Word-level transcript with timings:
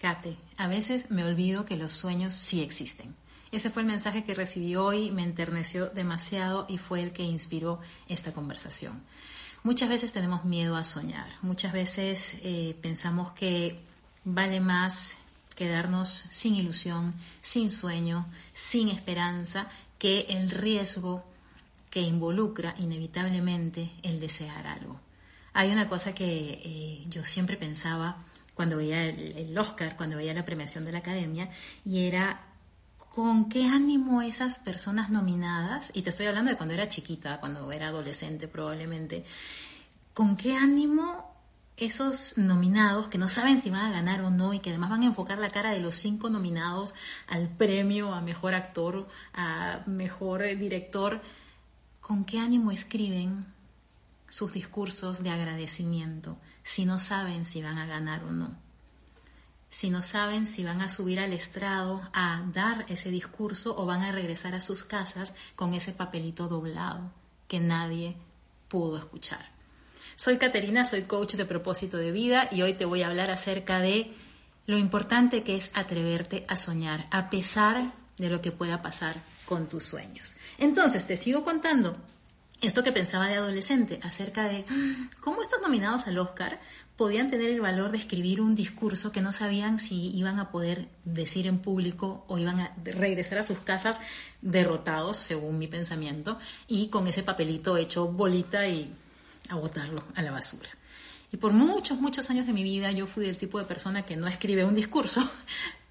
Kate, 0.00 0.36
a 0.56 0.66
veces 0.66 1.10
me 1.10 1.24
olvido 1.24 1.66
que 1.66 1.76
los 1.76 1.92
sueños 1.92 2.34
sí 2.34 2.62
existen. 2.62 3.14
Ese 3.52 3.70
fue 3.70 3.82
el 3.82 3.88
mensaje 3.88 4.24
que 4.24 4.34
recibí 4.34 4.74
hoy, 4.76 5.10
me 5.10 5.22
enterneció 5.22 5.90
demasiado 5.90 6.64
y 6.68 6.78
fue 6.78 7.02
el 7.02 7.12
que 7.12 7.22
inspiró 7.22 7.80
esta 8.08 8.32
conversación. 8.32 9.02
Muchas 9.62 9.90
veces 9.90 10.12
tenemos 10.12 10.44
miedo 10.44 10.76
a 10.76 10.84
soñar, 10.84 11.28
muchas 11.42 11.74
veces 11.74 12.38
eh, 12.42 12.74
pensamos 12.80 13.32
que 13.32 13.78
vale 14.24 14.60
más 14.60 15.18
quedarnos 15.54 16.08
sin 16.08 16.54
ilusión, 16.54 17.12
sin 17.42 17.70
sueño, 17.70 18.26
sin 18.54 18.88
esperanza, 18.88 19.68
que 19.98 20.26
el 20.30 20.50
riesgo 20.50 21.22
que 21.90 22.00
involucra 22.00 22.74
inevitablemente 22.78 23.90
el 24.02 24.20
desear 24.20 24.66
algo. 24.66 24.98
Hay 25.52 25.70
una 25.70 25.88
cosa 25.88 26.14
que 26.14 26.62
eh, 26.64 27.04
yo 27.10 27.24
siempre 27.24 27.58
pensaba 27.58 28.24
cuando 28.60 28.76
veía 28.76 29.06
el, 29.06 29.56
Oscar, 29.56 29.96
cuando 29.96 30.18
veía 30.18 30.34
la 30.34 30.44
premiación 30.44 30.84
de 30.84 30.92
la 30.92 30.98
Academia, 30.98 31.48
y 31.82 32.00
era 32.00 32.42
con 32.98 33.48
qué 33.48 33.64
ánimo 33.64 34.20
esas 34.20 34.58
personas 34.58 35.08
nominadas, 35.08 35.90
y 35.94 36.02
te 36.02 36.10
estoy 36.10 36.26
hablando 36.26 36.50
de 36.50 36.58
cuando 36.58 36.74
era 36.74 36.86
chiquita, 36.86 37.40
cuando 37.40 37.72
era 37.72 37.86
adolescente 37.86 38.48
probablemente, 38.48 39.24
con 40.12 40.36
qué 40.36 40.58
ánimo 40.58 41.34
esos 41.78 42.36
nominados 42.36 43.08
que 43.08 43.16
no 43.16 43.30
saben 43.30 43.62
si 43.62 43.70
van 43.70 43.86
a 43.86 43.92
ganar 43.92 44.20
o 44.20 44.30
no 44.30 44.52
y 44.52 44.58
que 44.58 44.68
además 44.68 44.90
van 44.90 45.04
a 45.04 45.06
enfocar 45.06 45.38
la 45.38 45.48
cara 45.48 45.70
de 45.70 45.80
los 45.80 45.96
cinco 45.96 46.28
nominados 46.28 46.92
al 47.28 47.48
premio 47.48 48.12
a 48.12 48.20
mejor 48.20 48.54
actor, 48.54 49.08
a 49.32 49.80
mejor 49.86 50.42
director, 50.58 51.22
con 52.02 52.26
qué 52.26 52.38
ánimo 52.40 52.72
escriben 52.72 53.46
sus 54.30 54.52
discursos 54.52 55.22
de 55.22 55.30
agradecimiento 55.30 56.38
si 56.62 56.84
no 56.84 57.00
saben 57.00 57.44
si 57.44 57.60
van 57.62 57.78
a 57.78 57.86
ganar 57.86 58.22
o 58.24 58.30
no, 58.30 58.56
si 59.70 59.90
no 59.90 60.02
saben 60.02 60.46
si 60.46 60.64
van 60.64 60.80
a 60.80 60.88
subir 60.88 61.18
al 61.18 61.32
estrado 61.32 62.00
a 62.12 62.42
dar 62.54 62.86
ese 62.88 63.10
discurso 63.10 63.76
o 63.76 63.86
van 63.86 64.02
a 64.02 64.12
regresar 64.12 64.54
a 64.54 64.60
sus 64.60 64.84
casas 64.84 65.34
con 65.56 65.74
ese 65.74 65.92
papelito 65.92 66.46
doblado 66.48 67.12
que 67.48 67.58
nadie 67.58 68.16
pudo 68.68 68.96
escuchar. 68.96 69.50
Soy 70.14 70.38
Caterina, 70.38 70.84
soy 70.84 71.02
coach 71.02 71.34
de 71.34 71.44
propósito 71.44 71.96
de 71.96 72.12
vida 72.12 72.48
y 72.52 72.62
hoy 72.62 72.74
te 72.74 72.84
voy 72.84 73.02
a 73.02 73.08
hablar 73.08 73.30
acerca 73.30 73.80
de 73.80 74.14
lo 74.66 74.78
importante 74.78 75.42
que 75.42 75.56
es 75.56 75.72
atreverte 75.74 76.44
a 76.46 76.54
soñar 76.56 77.06
a 77.10 77.30
pesar 77.30 77.82
de 78.16 78.30
lo 78.30 78.40
que 78.40 78.52
pueda 78.52 78.80
pasar 78.82 79.16
con 79.46 79.68
tus 79.68 79.84
sueños. 79.84 80.36
Entonces, 80.58 81.06
te 81.06 81.16
sigo 81.16 81.42
contando 81.42 81.96
esto 82.60 82.82
que 82.82 82.92
pensaba 82.92 83.26
de 83.28 83.36
adolescente 83.36 84.00
acerca 84.02 84.44
de 84.48 84.64
mm, 84.68 85.10
cómo 85.20 85.42
estos 85.42 85.62
nominados 85.62 86.06
al 86.06 86.18
Oscar 86.18 86.60
podían 86.96 87.30
tener 87.30 87.48
el 87.48 87.60
valor 87.60 87.90
de 87.90 87.98
escribir 87.98 88.42
un 88.42 88.54
discurso 88.54 89.12
que 89.12 89.22
no 89.22 89.32
sabían 89.32 89.80
si 89.80 90.14
iban 90.14 90.38
a 90.38 90.50
poder 90.50 90.88
decir 91.04 91.46
en 91.46 91.58
público 91.58 92.24
o 92.28 92.36
iban 92.36 92.60
a 92.60 92.74
regresar 92.84 93.38
a 93.38 93.42
sus 93.42 93.58
casas 93.60 94.00
derrotados, 94.42 95.16
según 95.16 95.58
mi 95.58 95.66
pensamiento, 95.66 96.38
y 96.68 96.88
con 96.88 97.06
ese 97.06 97.22
papelito 97.22 97.78
hecho 97.78 98.08
bolita 98.08 98.68
y 98.68 98.92
a 99.48 99.54
botarlo 99.54 100.04
a 100.14 100.22
la 100.22 100.30
basura. 100.30 100.68
Y 101.32 101.36
por 101.38 101.52
muchos, 101.52 102.00
muchos 102.00 102.28
años 102.28 102.46
de 102.46 102.52
mi 102.52 102.62
vida 102.62 102.92
yo 102.92 103.06
fui 103.06 103.24
del 103.24 103.38
tipo 103.38 103.58
de 103.58 103.64
persona 103.64 104.02
que 104.02 104.16
no 104.16 104.26
escribe 104.26 104.64
un 104.64 104.74
discurso, 104.74 105.22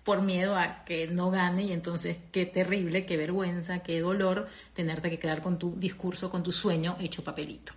por 0.09 0.24
miedo 0.24 0.56
a 0.56 0.84
que 0.86 1.06
no 1.06 1.30
gane 1.30 1.66
y 1.66 1.72
entonces 1.72 2.18
qué 2.31 2.47
terrible, 2.47 3.06
qué 3.06 3.16
vergüenza, 3.16 3.84
qué 3.84 4.00
dolor 4.02 4.47
tenerte 4.74 5.12
que 5.12 5.20
quedar 5.20 5.44
con 5.44 5.59
tu 5.59 5.75
discurso, 5.75 6.31
con 6.31 6.42
tu 6.42 6.52
sueño 6.52 6.97
hecho 7.00 7.24
papelito. 7.24 7.74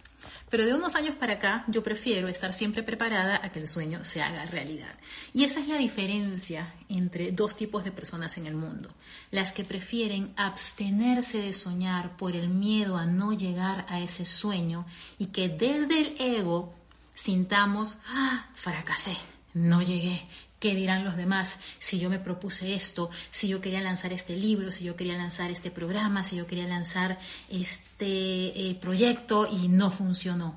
Pero 0.49 0.65
de 0.65 0.73
unos 0.73 0.95
años 0.95 1.15
para 1.15 1.35
acá 1.35 1.65
yo 1.67 1.83
prefiero 1.83 2.29
estar 2.29 2.55
siempre 2.55 2.83
preparada 2.83 3.39
a 3.45 3.53
que 3.53 3.59
el 3.59 3.69
sueño 3.69 4.03
se 4.03 4.23
haga 4.23 4.47
realidad. 4.47 4.95
Y 5.35 5.45
esa 5.45 5.61
es 5.61 5.69
la 5.69 5.77
diferencia 5.77 6.73
entre 6.89 7.33
dos 7.33 7.55
tipos 7.55 7.85
de 7.85 7.93
personas 7.93 8.39
en 8.39 8.47
el 8.47 8.55
mundo. 8.55 8.89
Las 9.31 9.53
que 9.53 9.67
prefieren 9.67 10.33
abstenerse 10.37 11.37
de 11.37 11.53
soñar 11.53 12.17
por 12.17 12.35
el 12.35 12.49
miedo 12.49 12.97
a 12.97 13.05
no 13.05 13.35
llegar 13.35 13.85
a 13.91 14.01
ese 14.01 14.25
sueño 14.25 14.87
y 15.19 15.27
que 15.27 15.51
desde 15.51 16.01
el 16.01 16.17
ego 16.19 16.73
sintamos, 17.15 17.99
ah, 18.07 18.49
fracasé, 18.55 19.19
no 19.53 19.83
llegué, 19.83 20.27
¿Qué 20.63 20.77
dirán 20.77 21.03
los 21.03 21.17
demás 21.17 21.59
si 21.81 21.99
yo 21.99 22.09
me 22.09 22.21
propuse 22.21 22.73
esto? 22.73 23.11
Si 23.33 23.49
yo 23.49 23.61
quería 23.61 23.81
lanzar 23.81 24.13
este 24.13 24.37
libro, 24.37 24.71
si 24.71 24.85
yo 24.85 24.95
quería 24.95 25.17
lanzar 25.17 25.51
este 25.51 25.73
programa, 25.73 26.23
si 26.25 26.37
yo 26.37 26.47
quería 26.47 26.69
lanzar 26.69 27.19
este 27.49 28.71
eh, 28.71 28.79
proyecto 28.81 29.49
y 29.51 29.67
no 29.67 29.91
funcionó. 29.91 30.55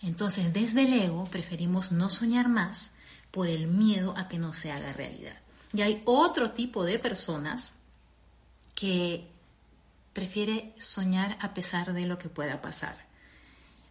Entonces, 0.00 0.54
desde 0.54 0.86
el 0.86 0.94
ego 0.94 1.26
preferimos 1.26 1.92
no 1.92 2.08
soñar 2.08 2.48
más 2.48 2.92
por 3.30 3.48
el 3.48 3.66
miedo 3.66 4.16
a 4.16 4.26
que 4.26 4.38
no 4.38 4.54
se 4.54 4.72
haga 4.72 4.94
realidad. 4.94 5.36
Y 5.74 5.82
hay 5.82 6.00
otro 6.06 6.52
tipo 6.52 6.82
de 6.86 6.98
personas 6.98 7.74
que 8.74 9.28
prefiere 10.14 10.72
soñar 10.78 11.36
a 11.42 11.52
pesar 11.52 11.92
de 11.92 12.06
lo 12.06 12.18
que 12.18 12.30
pueda 12.30 12.62
pasar. 12.62 13.04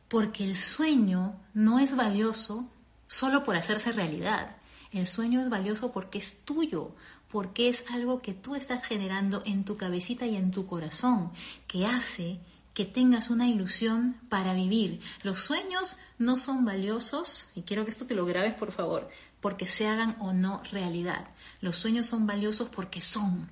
Porque 0.07 0.43
el 0.43 0.55
sueño 0.55 1.35
no 1.53 1.77
es 1.77 1.95
valioso 1.95 2.67
solo 3.07 3.43
por 3.43 3.55
hacerse 3.55 3.91
realidad. 3.91 4.55
El 4.95 5.07
sueño 5.07 5.41
es 5.41 5.49
valioso 5.49 5.91
porque 5.91 6.17
es 6.17 6.45
tuyo, 6.45 6.95
porque 7.27 7.67
es 7.67 7.83
algo 7.91 8.21
que 8.21 8.33
tú 8.33 8.55
estás 8.55 8.81
generando 8.85 9.43
en 9.45 9.65
tu 9.65 9.75
cabecita 9.75 10.25
y 10.25 10.37
en 10.37 10.51
tu 10.51 10.67
corazón, 10.67 11.31
que 11.67 11.85
hace 11.85 12.39
que 12.73 12.85
tengas 12.85 13.29
una 13.29 13.45
ilusión 13.45 14.15
para 14.29 14.53
vivir. 14.53 15.01
Los 15.21 15.41
sueños 15.41 15.97
no 16.17 16.37
son 16.37 16.63
valiosos, 16.63 17.49
y 17.55 17.63
quiero 17.63 17.83
que 17.83 17.91
esto 17.91 18.05
te 18.05 18.15
lo 18.15 18.25
grabes 18.25 18.53
por 18.53 18.71
favor, 18.71 19.09
porque 19.41 19.67
se 19.67 19.85
hagan 19.85 20.15
o 20.21 20.31
no 20.31 20.63
realidad. 20.71 21.27
Los 21.59 21.75
sueños 21.75 22.07
son 22.07 22.25
valiosos 22.25 22.69
porque 22.69 23.01
son 23.01 23.51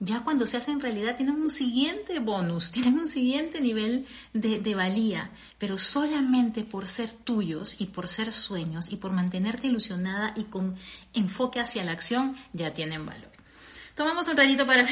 ya 0.00 0.20
cuando 0.20 0.46
se 0.46 0.56
hacen 0.56 0.80
realidad 0.80 1.16
tienen 1.16 1.36
un 1.36 1.50
siguiente 1.50 2.18
bonus, 2.18 2.70
tienen 2.72 2.98
un 2.98 3.08
siguiente 3.08 3.60
nivel 3.60 4.06
de, 4.32 4.74
valía, 4.74 5.30
pero 5.58 5.78
solamente 5.78 6.64
por 6.64 6.88
ser 6.88 7.12
tuyos 7.12 7.80
y 7.80 7.86
por 7.86 8.08
ser 8.08 8.32
sueños 8.32 8.90
y 8.90 8.96
por 8.96 9.12
mantenerte 9.12 9.66
ilusionada 9.66 10.32
y 10.36 10.44
con 10.44 10.76
enfoque 11.12 11.60
hacia 11.60 11.84
la 11.84 11.92
acción, 11.92 12.36
ya 12.52 12.72
tienen 12.72 13.04
valor. 13.04 13.28
Tomamos 13.94 14.26
un 14.28 14.36
ratito 14.36 14.66
para 14.66 14.86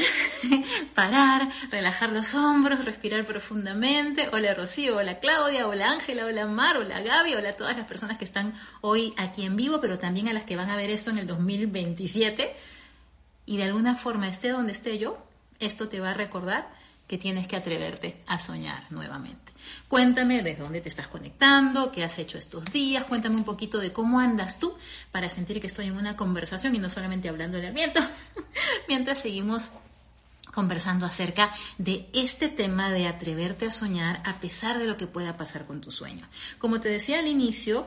parar, 0.94 1.48
relajar 1.70 2.10
los 2.10 2.34
hombros, 2.34 2.84
respirar 2.84 3.24
profundamente. 3.24 4.28
Hola 4.30 4.52
Rocío, 4.52 4.98
hola 4.98 5.20
Claudia, 5.20 5.66
hola 5.66 5.92
Ángela, 5.92 6.26
hola 6.26 6.46
Mar, 6.46 6.76
hola 6.76 7.00
Gaby, 7.00 7.32
hola 7.32 7.50
a 7.50 7.52
todas 7.52 7.76
las 7.78 7.86
personas 7.86 8.18
que 8.18 8.26
están 8.26 8.52
hoy 8.82 9.14
aquí 9.16 9.46
en 9.46 9.56
vivo, 9.56 9.80
pero 9.80 9.98
también 9.98 10.28
a 10.28 10.34
las 10.34 10.44
que 10.44 10.56
van 10.56 10.68
a 10.68 10.76
ver 10.76 10.90
esto 10.90 11.10
en 11.10 11.18
el 11.18 11.26
2027 11.26 12.54
y 13.48 13.56
de 13.56 13.64
alguna 13.64 13.96
forma 13.96 14.28
esté 14.28 14.50
donde 14.50 14.72
esté 14.72 14.98
yo, 14.98 15.16
esto 15.58 15.88
te 15.88 16.00
va 16.00 16.10
a 16.10 16.14
recordar 16.14 16.68
que 17.06 17.16
tienes 17.16 17.48
que 17.48 17.56
atreverte 17.56 18.22
a 18.26 18.38
soñar 18.38 18.84
nuevamente. 18.90 19.52
Cuéntame 19.88 20.42
desde 20.42 20.62
dónde 20.62 20.82
te 20.82 20.90
estás 20.90 21.08
conectando, 21.08 21.90
qué 21.90 22.04
has 22.04 22.18
hecho 22.18 22.36
estos 22.36 22.66
días, 22.66 23.06
cuéntame 23.06 23.36
un 23.36 23.44
poquito 23.44 23.78
de 23.78 23.90
cómo 23.90 24.20
andas 24.20 24.58
tú 24.58 24.76
para 25.12 25.30
sentir 25.30 25.62
que 25.62 25.66
estoy 25.66 25.86
en 25.86 25.96
una 25.96 26.14
conversación 26.14 26.74
y 26.74 26.78
no 26.78 26.90
solamente 26.90 27.30
hablando 27.30 27.56
al 27.56 27.72
viento, 27.72 28.00
mientras 28.88 29.20
seguimos 29.20 29.70
conversando 30.52 31.06
acerca 31.06 31.50
de 31.78 32.06
este 32.12 32.50
tema 32.50 32.90
de 32.90 33.06
atreverte 33.06 33.66
a 33.66 33.70
soñar 33.70 34.20
a 34.26 34.40
pesar 34.40 34.78
de 34.78 34.84
lo 34.84 34.98
que 34.98 35.06
pueda 35.06 35.38
pasar 35.38 35.64
con 35.64 35.80
tu 35.80 35.90
sueño. 35.90 36.28
Como 36.58 36.80
te 36.80 36.90
decía 36.90 37.20
al 37.20 37.28
inicio, 37.28 37.86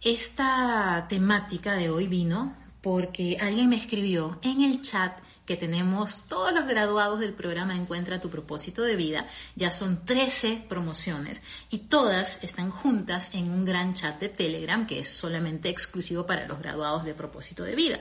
esta 0.00 1.06
temática 1.08 1.74
de 1.74 1.90
hoy 1.90 2.06
vino 2.06 2.61
porque 2.82 3.38
alguien 3.40 3.68
me 3.68 3.76
escribió 3.76 4.38
en 4.42 4.62
el 4.62 4.82
chat 4.82 5.16
que 5.46 5.56
tenemos 5.56 6.28
todos 6.28 6.52
los 6.52 6.66
graduados 6.66 7.20
del 7.20 7.32
programa 7.32 7.76
Encuentra 7.76 8.20
tu 8.20 8.30
propósito 8.30 8.82
de 8.82 8.96
vida. 8.96 9.26
Ya 9.56 9.72
son 9.72 10.04
13 10.04 10.64
promociones 10.68 11.42
y 11.70 11.78
todas 11.78 12.42
están 12.44 12.70
juntas 12.70 13.30
en 13.32 13.50
un 13.50 13.64
gran 13.64 13.94
chat 13.94 14.20
de 14.20 14.28
Telegram 14.28 14.86
que 14.86 15.00
es 15.00 15.12
solamente 15.12 15.68
exclusivo 15.68 16.26
para 16.26 16.46
los 16.46 16.58
graduados 16.58 17.04
de 17.04 17.14
propósito 17.14 17.64
de 17.64 17.74
vida. 17.74 18.00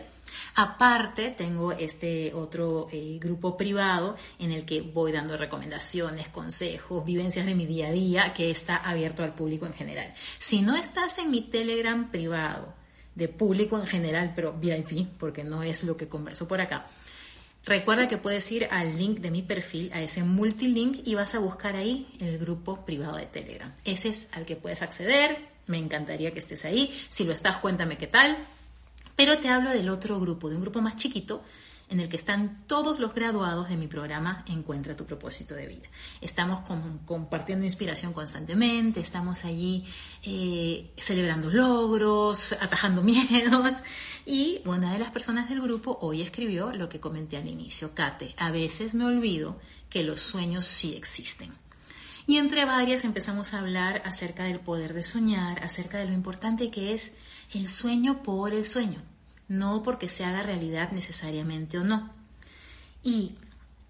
Aparte, 0.56 1.30
tengo 1.32 1.72
este 1.72 2.34
otro 2.34 2.88
eh, 2.92 3.18
grupo 3.20 3.58
privado 3.58 4.16
en 4.40 4.52
el 4.52 4.66
que 4.66 4.82
voy 4.82 5.12
dando 5.12 5.38
recomendaciones, 5.38 6.30
consejos, 6.30 7.06
vivencias 7.06 7.46
de 7.46 7.56
mi 7.56 7.66
día 7.66 7.88
a 7.88 7.92
día 7.92 8.34
que 8.34 8.50
está 8.50 8.78
abierto 8.78 9.24
al 9.24 9.34
público 9.34 9.66
en 9.66 9.74
general. 9.74 10.14
Si 10.40 10.62
no 10.62 10.76
estás 10.76 11.18
en 11.18 11.32
mi 11.32 11.42
Telegram 11.42 12.10
privado, 12.12 12.74
de 13.22 13.28
público 13.28 13.78
en 13.78 13.86
general, 13.86 14.34
pero 14.36 14.54
VIP, 14.54 15.08
porque 15.20 15.44
no 15.44 15.62
es 15.62 15.84
lo 15.84 15.96
que 15.96 16.08
converso 16.08 16.48
por 16.48 16.60
acá. 16.60 16.88
Recuerda 17.64 18.08
que 18.08 18.18
puedes 18.18 18.52
ir 18.52 18.68
al 18.72 18.98
link 18.98 19.20
de 19.20 19.30
mi 19.30 19.44
perfil, 19.44 19.92
a 19.94 20.02
ese 20.02 20.24
multilink, 20.24 21.06
y 21.06 21.14
vas 21.14 21.36
a 21.36 21.40
buscar 21.40 21.76
ahí 21.76 22.08
el 22.20 22.40
grupo 22.40 22.84
privado 22.84 23.18
de 23.18 23.28
Telegram. 23.28 23.72
Ese 23.86 24.10
es 24.10 24.28
al 24.32 24.46
que 24.46 24.56
puedes 24.56 24.82
acceder. 24.82 25.38
Me 25.68 25.78
encantaría 25.78 26.34
que 26.34 26.40
estés 26.40 26.66
ahí. 26.66 26.92
Si 27.10 27.24
lo 27.24 27.34
estás, 27.34 27.58
cuéntame 27.58 28.00
qué 28.00 28.08
tal. 28.08 28.38
Pero 29.16 29.38
te 29.38 29.50
hablo 29.50 29.70
del 29.70 29.90
otro 29.90 30.20
grupo, 30.20 30.50
de 30.50 30.56
un 30.56 30.62
grupo 30.62 30.82
más 30.82 30.98
chiquito, 30.98 31.44
en 31.92 32.00
el 32.00 32.10
que 32.10 32.16
están 32.16 32.64
todos 32.68 33.00
los 33.00 33.14
graduados 33.14 33.70
de 33.70 33.76
mi 33.76 33.88
programa 33.88 34.44
Encuentra 34.48 34.96
tu 34.96 35.06
propósito 35.06 35.54
de 35.54 35.68
vida. 35.68 35.88
Estamos 36.22 36.62
compartiendo 37.06 37.66
inspiración 37.66 38.14
constantemente, 38.14 39.02
estamos 39.02 39.44
allí 39.44 39.86
eh, 40.24 40.92
celebrando 40.98 41.52
logros, 41.52 42.54
atajando 42.54 43.04
miedos 43.04 43.74
y 44.26 44.62
una 44.66 44.94
de 44.94 45.00
las 45.00 45.12
personas 45.12 45.50
del 45.50 45.62
grupo 45.62 46.00
hoy 46.02 46.22
escribió 46.22 46.72
lo 46.72 46.88
que 46.88 47.02
comenté 47.02 47.38
al 47.38 47.48
inicio, 47.48 47.94
Kate, 47.94 48.36
a 48.38 48.52
veces 48.52 48.94
me 48.94 49.06
olvido 49.06 49.60
que 49.90 50.04
los 50.04 50.22
sueños 50.22 50.66
sí 50.66 50.96
existen. 50.96 51.54
Y 52.26 52.38
entre 52.38 52.64
varias 52.64 53.04
empezamos 53.04 53.54
a 53.54 53.60
hablar 53.60 54.02
acerca 54.06 54.44
del 54.44 54.62
poder 54.62 54.94
de 54.94 55.04
soñar, 55.04 55.62
acerca 55.64 55.98
de 55.98 56.06
lo 56.06 56.14
importante 56.14 56.72
que 56.72 56.94
es 56.94 57.16
el 57.54 57.68
sueño 57.68 58.24
por 58.24 58.54
el 58.54 58.64
sueño 58.64 59.11
no 59.52 59.84
porque 59.84 60.08
se 60.08 60.24
haga 60.24 60.42
realidad 60.42 60.92
necesariamente 60.94 61.78
o 61.78 61.84
no. 61.84 62.10
Y 63.04 63.36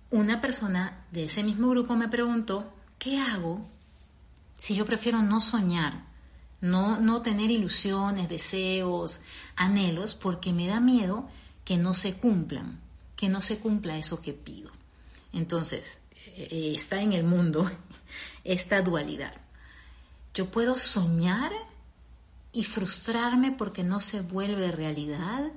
una 0.09 0.41
persona 0.41 1.05
de 1.11 1.25
ese 1.25 1.43
mismo 1.43 1.69
grupo 1.69 1.95
me 1.95 2.07
preguntó, 2.07 2.73
¿qué 2.97 3.19
hago 3.19 3.69
si 4.57 4.73
yo 4.73 4.87
prefiero 4.87 5.21
no 5.21 5.39
soñar, 5.39 6.05
no, 6.61 6.99
no 6.99 7.21
tener 7.21 7.51
ilusiones, 7.51 8.27
deseos, 8.27 9.21
anhelos, 9.55 10.15
porque 10.15 10.51
me 10.51 10.65
da 10.65 10.79
miedo 10.79 11.29
que 11.63 11.77
no 11.77 11.93
se 11.93 12.15
cumplan, 12.15 12.79
que 13.15 13.29
no 13.29 13.43
se 13.43 13.59
cumpla 13.59 13.99
eso 13.99 14.19
que 14.19 14.33
pido? 14.33 14.71
Entonces, 15.31 15.99
eh, 16.25 16.73
está 16.75 17.03
en 17.03 17.13
el 17.13 17.23
mundo 17.23 17.69
esta 18.43 18.81
dualidad. 18.81 19.39
Yo 20.33 20.49
puedo 20.49 20.75
soñar 20.79 21.51
y 22.53 22.63
frustrarme 22.63 23.51
porque 23.51 23.83
no 23.83 24.00
se 24.00 24.21
vuelve 24.21 24.71
realidad, 24.71 25.51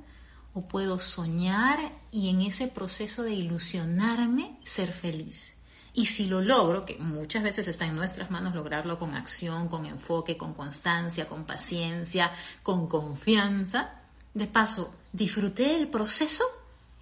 o 0.54 0.68
puedo 0.68 0.98
soñar 1.00 1.80
y 2.12 2.30
en 2.30 2.40
ese 2.40 2.68
proceso 2.68 3.24
de 3.24 3.32
ilusionarme 3.32 4.56
ser 4.64 4.92
feliz. 4.92 5.56
Y 5.92 6.06
si 6.06 6.26
lo 6.26 6.40
logro, 6.40 6.84
que 6.84 6.96
muchas 6.96 7.42
veces 7.42 7.68
está 7.68 7.86
en 7.86 7.96
nuestras 7.96 8.30
manos 8.30 8.54
lograrlo 8.54 8.98
con 8.98 9.14
acción, 9.14 9.68
con 9.68 9.86
enfoque, 9.86 10.36
con 10.36 10.54
constancia, 10.54 11.28
con 11.28 11.44
paciencia, 11.44 12.32
con 12.62 12.88
confianza, 12.88 14.00
de 14.32 14.46
paso, 14.48 14.92
disfruté 15.12 15.76
el 15.76 15.88
proceso 15.88 16.44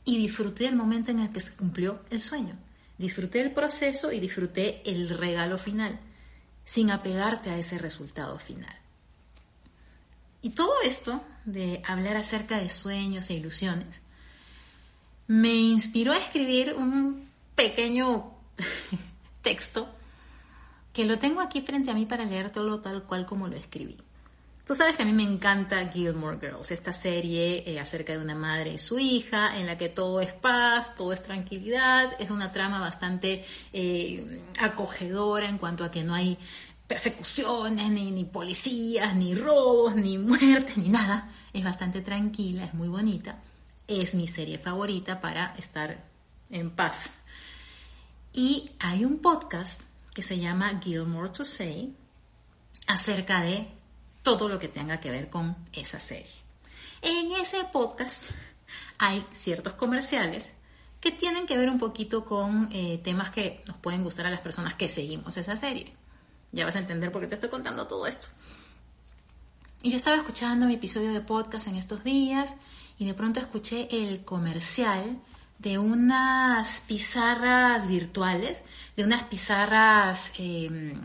y 0.05 0.19
disfruté 0.19 0.67
el 0.67 0.77
momento 0.77 1.11
en 1.11 1.21
el 1.21 1.31
que 1.31 1.41
se 1.41 1.57
cumplió 1.57 2.01
el 2.11 2.21
sueño. 2.21 2.55
Disfruté 2.99 3.41
el 3.41 3.53
proceso 3.53 4.13
y 4.13 4.21
disfruté 4.21 4.83
el 4.85 5.09
regalo 5.09 5.57
final, 5.57 5.99
sin 6.65 6.91
apegarte 6.91 7.51
a 7.51 7.59
ese 7.59 7.79
resultado 7.79 8.39
final. 8.39 8.82
Y 10.43 10.51
todo 10.51 10.73
esto 10.85 11.23
de 11.45 11.83
hablar 11.87 12.17
acerca 12.17 12.59
de 12.59 12.69
sueños 12.69 13.31
e 13.31 13.35
ilusiones 13.35 14.03
me 15.29 15.55
inspiró 15.55 16.13
a 16.13 16.19
escribir 16.19 16.75
un 16.75 17.29
pequeño 17.55 18.33
texto 19.43 19.89
que 20.93 21.05
lo 21.05 21.19
tengo 21.19 21.41
aquí 21.41 21.63
frente 21.63 21.91
a 21.91 21.95
mí 21.95 22.07
para 22.07 22.25
leer 22.25 22.51
todo 22.51 22.81
tal 22.81 23.05
cual 23.05 23.25
como 23.25 23.49
lo 23.49 23.57
escribí. 23.57 23.97
Tú 24.65 24.77
sabes 24.77 24.97
que 24.97 25.03
a 25.03 25.07
mí 25.07 25.13
me 25.13 25.25
encanta 25.25 25.89
Gilmore 25.89 26.39
Girls, 26.39 26.71
esta 26.71 26.93
serie 26.93 27.65
eh, 27.67 27.81
acerca 27.81 28.13
de 28.13 28.21
una 28.21 28.37
madre 28.37 28.75
y 28.75 28.79
su 28.79 28.97
hija, 28.99 29.59
en 29.59 29.67
la 29.67 29.77
que 29.77 29.89
todo 29.89 30.21
es 30.21 30.33
paz, 30.33 30.95
todo 30.95 31.13
es 31.13 31.23
tranquilidad, 31.23 32.13
es 32.21 32.31
una 32.31 32.53
trama 32.53 32.79
bastante 32.79 33.45
eh, 33.73 34.41
acogedora 34.61 35.49
en 35.49 35.59
cuanto 35.59 35.83
a 35.83 35.91
que 35.91 36.05
no 36.05 36.15
hay 36.15 36.39
persecuciones, 36.93 37.89
ni, 37.89 38.25
policías, 38.27 39.17
ni 39.17 39.35
robos, 39.35 39.97
ni 39.97 40.19
muertes, 40.19 40.77
ni 40.77 40.91
nada. 40.91 41.31
Es 41.55 41.65
bastante 41.65 42.03
tranquila, 42.03 42.67
es 42.67 42.75
muy 42.75 42.89
bonita. 42.89 43.39
Es 43.89 44.15
mi 44.15 44.29
serie 44.29 44.59
favorita 44.59 45.19
para 45.19 45.55
estar 45.57 46.05
en 46.51 46.71
paz. 46.71 47.23
Y 48.35 48.73
hay 48.79 49.07
un 49.07 49.21
podcast 49.21 49.81
que 50.13 50.23
se 50.23 50.39
llama 50.39 50.83
Gilmore 50.85 51.31
to 51.31 51.47
Say 51.47 51.97
acerca 52.87 53.41
de 53.41 53.69
todo 54.23 54.51
lo 54.51 54.59
que 54.59 54.69
tenga 54.69 55.01
que 55.01 55.11
ver 55.11 55.31
con 55.31 55.57
esa 55.73 55.99
serie. 55.99 56.43
En 57.01 57.33
ese 57.33 57.65
podcast 57.73 58.23
hay 58.99 59.25
ciertos 59.33 59.73
comerciales 59.73 60.53
que 61.01 61.11
tienen 61.11 61.47
que 61.47 61.57
ver 61.57 61.71
un 61.71 61.79
poquito 61.79 62.27
con 62.27 62.69
eh, 62.71 63.01
temas 63.03 63.31
que 63.31 63.63
nos 63.67 63.79
pueden 63.79 64.05
gustar 64.05 64.27
a 64.27 64.31
las 64.31 64.43
personas 64.43 64.75
que 64.75 64.91
seguimos 64.91 65.39
esa 65.39 65.57
serie. 65.57 66.02
Ya 66.53 66.65
vas 66.65 66.77
a 66.77 66.81
entender 66.81 67.11
por 67.11 67.23
qué 67.23 67.29
te 67.29 67.35
estoy 67.35 67.51
contando 67.51 67.87
todo 67.87 68.07
esto. 68.07 68.29
Y 69.83 69.91
yo 69.91 69.97
estaba 69.97 70.17
escuchando 70.17 70.67
mi 70.67 70.75
episodio 70.75 71.13
de 71.13 71.21
podcast 71.21 71.67
en 71.67 71.77
estos 71.77 72.05
días 72.05 72.55
y 72.99 73.07
de 73.07 73.15
pronto 73.15 73.41
escuché 73.41 73.89
el 73.91 74.25
comercial 74.25 75.19
de 75.59 75.79
unas 75.79 76.83
pizarras 76.83 77.89
virtuales, 77.89 78.63
de 78.97 79.05
unas 79.05 79.25
pizarras 79.25 80.33
em, 80.39 81.01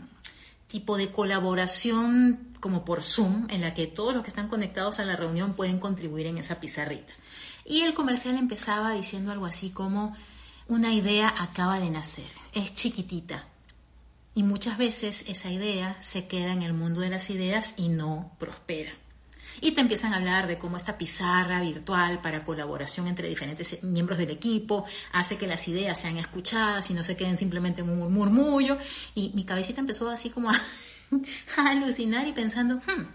tipo 0.68 0.96
de 0.96 1.10
colaboración 1.10 2.48
como 2.60 2.84
por 2.84 3.02
Zoom, 3.02 3.46
en 3.50 3.62
la 3.62 3.74
que 3.74 3.86
todos 3.86 4.14
los 4.14 4.22
que 4.22 4.28
están 4.28 4.48
conectados 4.48 5.00
a 5.00 5.04
la 5.04 5.16
reunión 5.16 5.54
pueden 5.54 5.78
contribuir 5.78 6.26
en 6.26 6.38
esa 6.38 6.60
pizarrita. 6.60 7.12
Y 7.64 7.82
el 7.82 7.94
comercial 7.94 8.36
empezaba 8.36 8.92
diciendo 8.92 9.32
algo 9.32 9.46
así 9.46 9.70
como, 9.70 10.16
una 10.68 10.92
idea 10.92 11.34
acaba 11.36 11.80
de 11.80 11.90
nacer, 11.90 12.30
es 12.52 12.74
chiquitita, 12.74 13.46
y 14.38 14.44
muchas 14.44 14.78
veces 14.78 15.24
esa 15.26 15.50
idea 15.50 15.96
se 15.98 16.28
queda 16.28 16.52
en 16.52 16.62
el 16.62 16.72
mundo 16.72 17.00
de 17.00 17.08
las 17.08 17.28
ideas 17.28 17.74
y 17.76 17.88
no 17.88 18.30
prospera. 18.38 18.92
Y 19.60 19.72
te 19.72 19.80
empiezan 19.80 20.14
a 20.14 20.18
hablar 20.18 20.46
de 20.46 20.58
cómo 20.58 20.76
esta 20.76 20.96
pizarra 20.96 21.60
virtual 21.60 22.20
para 22.20 22.44
colaboración 22.44 23.08
entre 23.08 23.28
diferentes 23.28 23.82
miembros 23.82 24.16
del 24.16 24.30
equipo 24.30 24.84
hace 25.10 25.38
que 25.38 25.48
las 25.48 25.66
ideas 25.66 26.00
sean 26.00 26.18
escuchadas 26.18 26.88
y 26.88 26.94
no 26.94 27.02
se 27.02 27.16
queden 27.16 27.36
simplemente 27.36 27.80
en 27.80 27.90
un 27.90 28.14
murmullo. 28.14 28.78
Y 29.16 29.32
mi 29.34 29.42
cabecita 29.42 29.80
empezó 29.80 30.08
así 30.08 30.30
como 30.30 30.50
a, 30.50 30.62
alucinar 31.56 32.28
y 32.28 32.32
pensando, 32.32 32.76
hmm, 32.76 33.08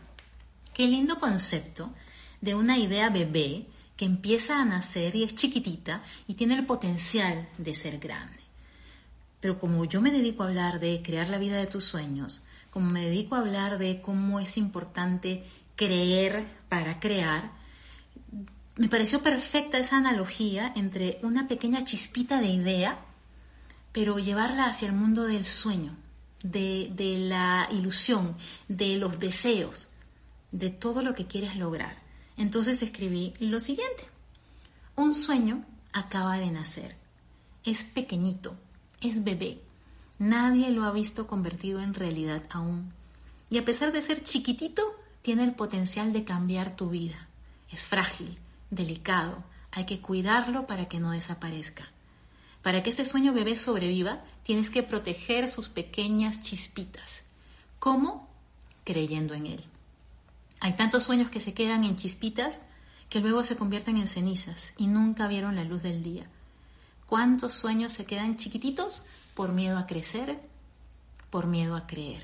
qué 0.74 0.88
lindo 0.88 1.22
concepto 1.22 1.94
de 2.42 2.54
una 2.54 2.78
idea 2.78 3.10
bebé 3.10 3.68
que 3.96 4.04
empieza 4.04 4.60
a 4.60 4.66
nacer 4.66 5.16
y 5.16 5.24
es 5.24 5.36
chiquitita 5.36 6.04
y 6.28 6.34
tiene 6.34 6.56
el 6.56 6.66
potencial 6.66 7.48
de 7.58 7.74
ser 7.76 7.98
grande. 7.98 8.43
Pero 9.44 9.60
como 9.60 9.84
yo 9.84 10.00
me 10.00 10.10
dedico 10.10 10.44
a 10.44 10.48
hablar 10.48 10.80
de 10.80 11.02
crear 11.04 11.28
la 11.28 11.38
vida 11.38 11.58
de 11.58 11.68
tus 11.68 11.84
sueños, 11.84 12.46
como 12.70 12.90
me 12.90 13.04
dedico 13.04 13.36
a 13.36 13.40
hablar 13.40 13.78
de 13.78 14.02
cómo 14.02 14.40
es 14.40 14.56
importante 14.56 15.44
creer 15.76 16.46
para 16.70 17.02
crear, 17.02 17.52
me 18.78 18.88
pareció 18.88 19.22
perfecta 19.22 19.78
esa 19.80 19.98
analogía 19.98 20.72
entre 20.78 21.20
una 21.24 21.50
pequeña 21.50 21.84
chispita 21.84 22.40
de 22.40 22.48
idea, 22.48 23.00
pero 23.92 24.18
llevarla 24.18 24.68
hacia 24.68 24.88
el 24.88 24.94
mundo 24.94 25.24
del 25.26 25.44
sueño, 25.44 25.94
de, 26.42 26.90
de 26.96 27.18
la 27.18 27.68
ilusión, 27.70 28.38
de 28.70 28.96
los 28.96 29.20
deseos, 29.20 29.90
de 30.54 30.70
todo 30.70 31.02
lo 31.02 31.16
que 31.16 31.28
quieres 31.28 31.58
lograr. 31.58 31.98
Entonces 32.38 32.82
escribí 32.82 33.34
lo 33.42 33.60
siguiente. 33.60 34.06
Un 34.96 35.14
sueño 35.14 35.66
acaba 35.92 36.38
de 36.38 36.50
nacer. 36.50 36.96
Es 37.66 37.84
pequeñito, 37.84 38.56
es 39.04 39.24
bebé. 39.24 39.60
Nadie 40.20 40.70
lo 40.70 40.84
ha 40.84 40.92
visto 40.92 41.28
convertido 41.28 41.80
en 41.82 41.94
realidad 41.94 42.44
aún. 42.50 42.94
Y 43.50 43.58
a 43.58 43.66
pesar 43.66 43.92
de 43.92 44.02
ser 44.02 44.24
chiquitito, 44.24 44.84
tiene 45.22 45.44
el 45.44 45.54
potencial 45.54 46.14
de 46.14 46.24
cambiar 46.24 46.76
tu 46.76 46.90
vida. 46.90 47.28
Es 47.72 47.84
frágil, 47.84 48.38
delicado, 48.70 49.44
hay 49.72 49.86
que 49.86 50.00
cuidarlo 50.00 50.68
para 50.68 50.88
que 50.88 51.00
no 51.00 51.12
desaparezca. 51.12 51.88
Para 52.62 52.84
que 52.84 52.90
este 52.90 53.06
sueño 53.06 53.34
bebé 53.34 53.58
sobreviva, 53.58 54.22
tienes 54.44 54.70
que 54.70 54.84
proteger 54.84 55.50
sus 55.50 55.70
pequeñas 55.70 56.42
chispitas. 56.42 57.24
¿Cómo? 57.80 58.30
Creyendo 58.84 59.34
en 59.34 59.48
él. 59.48 59.64
Hay 60.60 60.74
tantos 60.74 61.04
sueños 61.04 61.30
que 61.30 61.40
se 61.40 61.54
quedan 61.54 61.84
en 61.84 61.98
chispitas 61.98 62.60
que 63.10 63.20
luego 63.20 63.44
se 63.44 63.58
convierten 63.58 63.98
en 63.98 64.08
cenizas 64.08 64.74
y 64.78 64.88
nunca 64.88 65.28
vieron 65.28 65.56
la 65.56 65.64
luz 65.64 65.84
del 65.84 66.04
día. 66.04 66.28
¿Cuántos 67.06 67.54
sueños 67.54 67.94
se 67.94 68.06
quedan 68.06 68.38
chiquititos 68.38 69.04
por 69.36 69.52
miedo 69.52 69.78
a 69.78 69.86
crecer, 69.86 70.40
por 71.30 71.48
miedo 71.48 71.76
a 71.76 71.86
creer? 71.86 72.24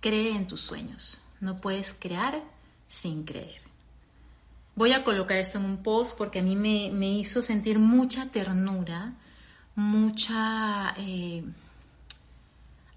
Cree 0.00 0.34
en 0.36 0.46
tus 0.46 0.60
sueños. 0.60 1.18
No 1.40 1.60
puedes 1.60 1.92
crear 1.92 2.42
sin 2.88 3.24
creer. 3.24 3.60
Voy 4.74 4.92
a 4.92 5.02
colocar 5.02 5.38
esto 5.38 5.58
en 5.58 5.64
un 5.64 5.82
post 5.82 6.16
porque 6.16 6.38
a 6.38 6.42
mí 6.42 6.54
me, 6.54 7.12
hizo 7.12 7.42
sentir 7.42 7.78
mucha 7.78 8.26
ternura, 8.26 9.14
mucha 9.74 10.94
eh, 10.96 11.42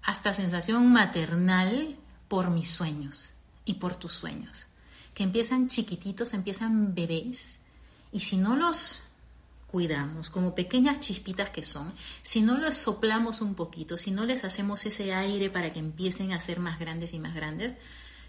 hasta 0.02 0.32
sensación 0.32 0.92
maternal 0.92 1.96
por 2.28 2.50
mis 2.50 2.70
sueños 2.70 3.30
y 3.64 3.74
por 3.74 3.96
tus 3.96 4.14
sueños. 4.14 4.66
que 5.14 5.24
empiezan 5.24 5.68
chiquititos, 5.68 6.32
empiezan 6.32 6.94
bebés, 6.94 7.56
y 8.12 8.20
si 8.20 8.38
no 8.38 8.56
los 8.56 9.02
cuidamos, 9.72 10.28
como 10.28 10.54
pequeñas 10.54 11.00
chispitas 11.00 11.48
que 11.48 11.64
son, 11.64 11.90
si 12.22 12.42
no 12.42 12.58
los 12.58 12.76
soplamos 12.76 13.40
un 13.40 13.54
poquito, 13.54 13.96
si 13.96 14.10
no 14.10 14.26
les 14.26 14.44
hacemos 14.44 14.84
ese 14.84 15.14
aire 15.14 15.48
para 15.48 15.72
que 15.72 15.78
empiecen 15.78 16.32
a 16.32 16.40
ser 16.40 16.60
más 16.60 16.78
grandes 16.78 17.14
y 17.14 17.18
más 17.18 17.34
grandes, 17.34 17.74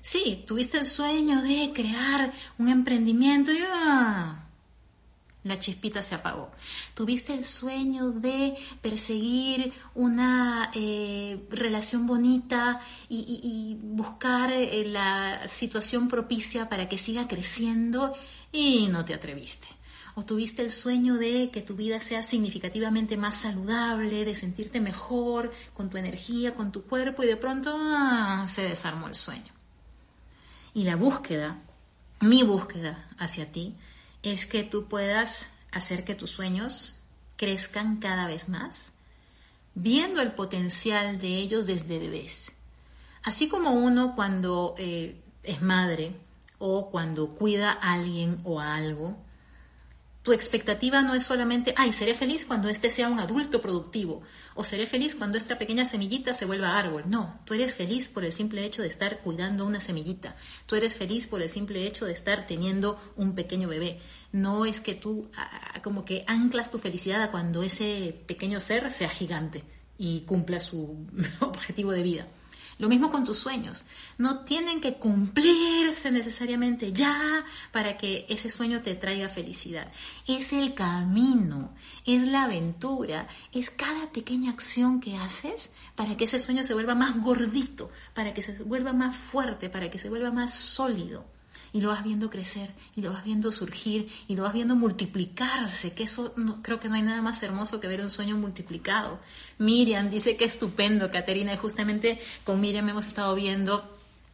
sí, 0.02 0.46
tuviste 0.48 0.78
el 0.78 0.86
sueño 0.86 1.42
de 1.42 1.72
crear 1.76 2.32
un 2.58 2.70
emprendimiento 2.70 3.52
y 3.52 3.60
¡ah! 3.62 4.48
la 5.44 5.60
chispita 5.60 6.02
se 6.02 6.16
apagó. 6.16 6.50
Tuviste 6.94 7.34
el 7.34 7.44
sueño 7.44 8.12
de 8.12 8.56
perseguir 8.82 9.74
una 9.94 10.72
eh, 10.74 11.46
relación 11.50 12.08
bonita 12.08 12.80
y, 13.10 13.78
buscar 13.82 14.54
eh, 14.54 14.86
la 14.86 15.48
situación 15.50 16.08
propicia 16.08 16.70
para 16.70 16.88
que 16.88 16.98
siga 16.98 17.28
creciendo 17.28 18.14
y 18.54 18.88
no 18.88 19.04
te 19.04 19.14
atreviste. 19.14 19.83
O 20.15 20.24
tuviste 20.24 20.62
el 20.62 20.72
sueño 20.72 21.15
de 21.15 21.50
que 21.51 21.62
tu 21.62 21.75
vida 21.75 22.00
sea 22.00 22.22
significativamente 22.22 23.17
más 23.17 23.36
saludable, 23.36 24.25
de 24.25 24.36
sentirte 24.36 24.79
mejor 24.79 25.51
con 25.74 25.89
tu 25.89 25.98
energía, 25.98 26.53
con 26.53 26.72
tu 26.72 26.84
cuerpo 26.84 27.24
y 27.24 27.27
de 27.27 27.38
pronto 27.38 27.75
ah, 27.79 28.46
se 28.48 28.63
desarmó 28.63 29.08
el 29.08 29.15
sueño. 29.15 29.51
Y 30.75 30.84
la 30.84 30.96
búsqueda, 30.96 31.62
mi 32.20 32.43
búsqueda 32.43 33.10
hacia 33.17 33.51
ti, 33.51 33.75
es 34.22 34.46
que 34.46 34.63
tú 34.63 34.86
puedas 34.86 35.50
hacer 35.72 36.05
que 36.05 36.15
tus 36.15 36.32
sueños 36.32 37.00
crezcan 37.36 37.98
cada 37.98 38.27
vez 38.27 38.50
más, 38.50 38.93
viendo 39.75 40.22
el 40.22 40.34
potencial 40.34 41.17
de 41.17 41.27
ellos 41.38 41.65
desde 41.65 42.00
bebés. 42.00 42.51
Así 43.24 43.48
como 43.48 43.72
uno 43.72 44.15
cuando 44.15 44.75
eh, 44.77 45.20
es 45.43 45.62
madre 45.62 46.15
o 46.60 46.89
cuando 46.91 47.29
cuida 47.29 47.72
a 47.72 47.93
alguien 47.93 48.39
o 48.43 48.60
a 48.60 48.75
algo, 48.75 49.17
tu 50.24 50.32
expectativa 50.32 51.01
no 51.01 51.15
es 51.15 51.25
solamente, 51.25 51.74
ay, 51.75 51.92
seré 51.92 52.13
feliz 52.13 52.46
cuando 52.46 52.70
este 52.70 52.89
sea 52.89 53.10
un 53.10 53.20
adulto 53.20 53.60
productivo, 53.62 54.22
o 54.56 54.63
seré 54.63 54.88
feliz 54.88 55.15
cuando 55.15 55.38
esta 55.38 55.58
pequeña 55.58 55.84
semillita 55.84 56.34
se 56.34 56.46
vuelva 56.46 56.77
árbol. 56.77 57.03
No, 57.08 57.38
tú 57.44 57.53
eres 57.53 57.74
feliz 57.74 58.08
por 58.08 58.24
el 58.24 58.32
simple 58.32 58.63
hecho 58.63 58.82
de 58.82 58.88
estar 58.88 59.20
cuidando 59.20 59.65
una 59.65 59.82
semillita. 59.82 60.38
Tú 60.65 60.75
eres 60.75 60.96
feliz 60.96 61.27
por 61.27 61.42
el 61.42 61.50
simple 61.50 61.86
hecho 61.86 62.06
de 62.06 62.13
estar 62.13 62.48
teniendo 62.48 62.98
un 63.18 63.36
pequeño 63.36 63.68
bebé. 63.68 64.00
No 64.32 64.65
es 64.65 64.80
que 64.80 64.96
tú 64.96 65.30
como 65.84 66.06
que 66.06 66.24
anclas 66.25 66.72
tu 66.72 66.80
felicidad 66.80 67.22
a 67.22 67.30
cuando 67.32 67.62
ese 67.62 68.24
pequeño 68.25 68.62
ser 68.62 68.94
sea 68.94 69.10
gigante 69.10 69.65
y 69.98 70.22
cumpla 70.22 70.62
su 70.62 71.06
objetivo 71.42 71.92
de 71.92 72.03
vida. 72.03 72.27
Lo 72.77 72.89
mismo 72.89 73.12
con 73.12 73.24
tus 73.24 73.38
sueños. 73.38 73.86
No 74.18 74.39
tienen 74.46 74.82
que 74.82 74.96
cumplirse 74.96 76.12
necesariamente 76.12 76.92
ya 76.92 77.46
para 77.72 77.98
que 77.98 78.25
ese 78.30 78.50
sueño 78.50 78.82
te 78.82 78.96
traiga 78.96 79.30
felicidad. 79.30 79.92
Es 80.27 80.53
el 80.53 80.74
camino, 80.74 81.74
es 82.06 82.24
la 82.27 82.44
aventura, 82.44 83.27
es 83.51 83.70
cada 83.70 84.12
pequeña 84.12 84.51
acción 84.51 85.00
que 85.00 85.18
haces 85.18 85.72
para 85.96 86.18
que 86.18 86.25
ese 86.25 86.39
sueño 86.39 86.63
se 86.63 86.74
vuelva 86.74 86.96
más 86.96 87.22
gordito, 87.22 87.92
para 88.13 88.34
que 88.34 88.44
se 88.44 88.53
vuelva 88.63 88.94
más 88.94 89.15
fuerte, 89.15 89.70
para 89.70 89.89
que 89.89 90.00
se 90.00 90.10
vuelva 90.10 90.32
más 90.32 90.53
sólido 90.53 91.33
y 91.74 91.82
lo 91.82 91.89
vas 91.89 92.03
viendo 92.03 92.30
crecer 92.30 92.72
y 92.96 93.01
lo 93.01 93.12
vas 93.12 93.25
viendo 93.25 93.51
surgir 93.51 94.08
y 94.27 94.36
lo 94.36 94.44
vas 94.44 94.53
viendo 94.53 94.75
multiplicarse, 94.75 95.94
que 95.94 96.03
eso 96.03 96.34
no, 96.38 96.62
creo 96.62 96.80
que 96.80 96.88
no 96.88 96.96
hay 96.96 97.01
nada 97.01 97.22
más 97.22 97.42
hermoso 97.44 97.80
que 97.80 97.88
ver 97.88 98.01
un 98.01 98.12
sueño 98.12 98.38
multiplicado. 98.38 99.20
Miriam 99.58 100.10
dice 100.10 100.38
que 100.38 100.46
estupendo, 100.46 101.12
Caterina, 101.12 101.53
y 101.53 101.58
justamente 101.58 102.22
con 102.44 102.62
Miriam 102.62 102.88
hemos 102.88 103.08
estado 103.08 103.34
viendo 103.34 103.89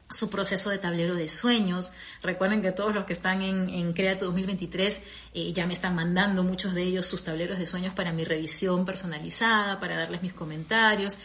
su 0.09 0.29
proceso 0.29 0.69
de 0.69 0.79
tablero 0.79 1.15
de 1.15 1.29
sueños. 1.29 1.91
Recuerden 2.21 2.61
que 2.61 2.71
todos 2.71 2.93
los 2.93 3.05
que 3.05 3.13
están 3.13 3.41
en, 3.41 3.69
en 3.69 3.93
Create 3.93 4.25
2023 4.25 5.01
eh, 5.33 5.53
ya 5.53 5.67
me 5.67 5.73
están 5.73 5.95
mandando 5.95 6.43
muchos 6.43 6.73
de 6.73 6.83
ellos 6.83 7.05
sus 7.05 7.23
tableros 7.23 7.59
de 7.59 7.67
sueños 7.67 7.93
para 7.93 8.11
mi 8.11 8.25
revisión 8.25 8.85
personalizada, 8.85 9.79
para 9.79 9.97
darles 9.97 10.23
mis 10.23 10.33
comentarios. 10.33 11.19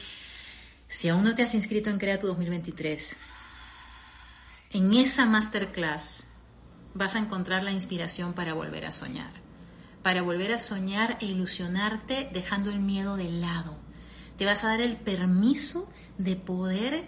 Si 0.87 1.09
aún 1.09 1.25
no 1.25 1.35
te 1.35 1.42
has 1.42 1.54
inscrito 1.54 1.90
en 1.90 1.99
Crea 1.99 2.18
2023, 2.18 3.16
en 4.75 4.93
esa 4.93 5.25
masterclass 5.25 6.26
vas 6.95 7.14
a 7.14 7.21
encontrar 7.21 7.62
la 7.62 7.71
inspiración 7.71 8.35
para 8.35 8.54
volver 8.54 8.85
a 8.87 8.90
soñar, 8.90 9.31
para 10.02 10.21
volver 10.23 10.52
a 10.52 10.59
soñar 10.59 11.16
e 11.21 11.26
ilusionarte 11.26 12.28
dejando 12.33 12.71
el 12.71 12.81
miedo 12.81 13.16
de 13.16 13.31
lado. 13.31 13.76
Te 14.37 14.45
vas 14.45 14.64
a 14.64 14.69
dar 14.69 14.81
el 14.81 14.97
permiso 14.97 15.88
de 16.19 16.35
poder 16.35 17.04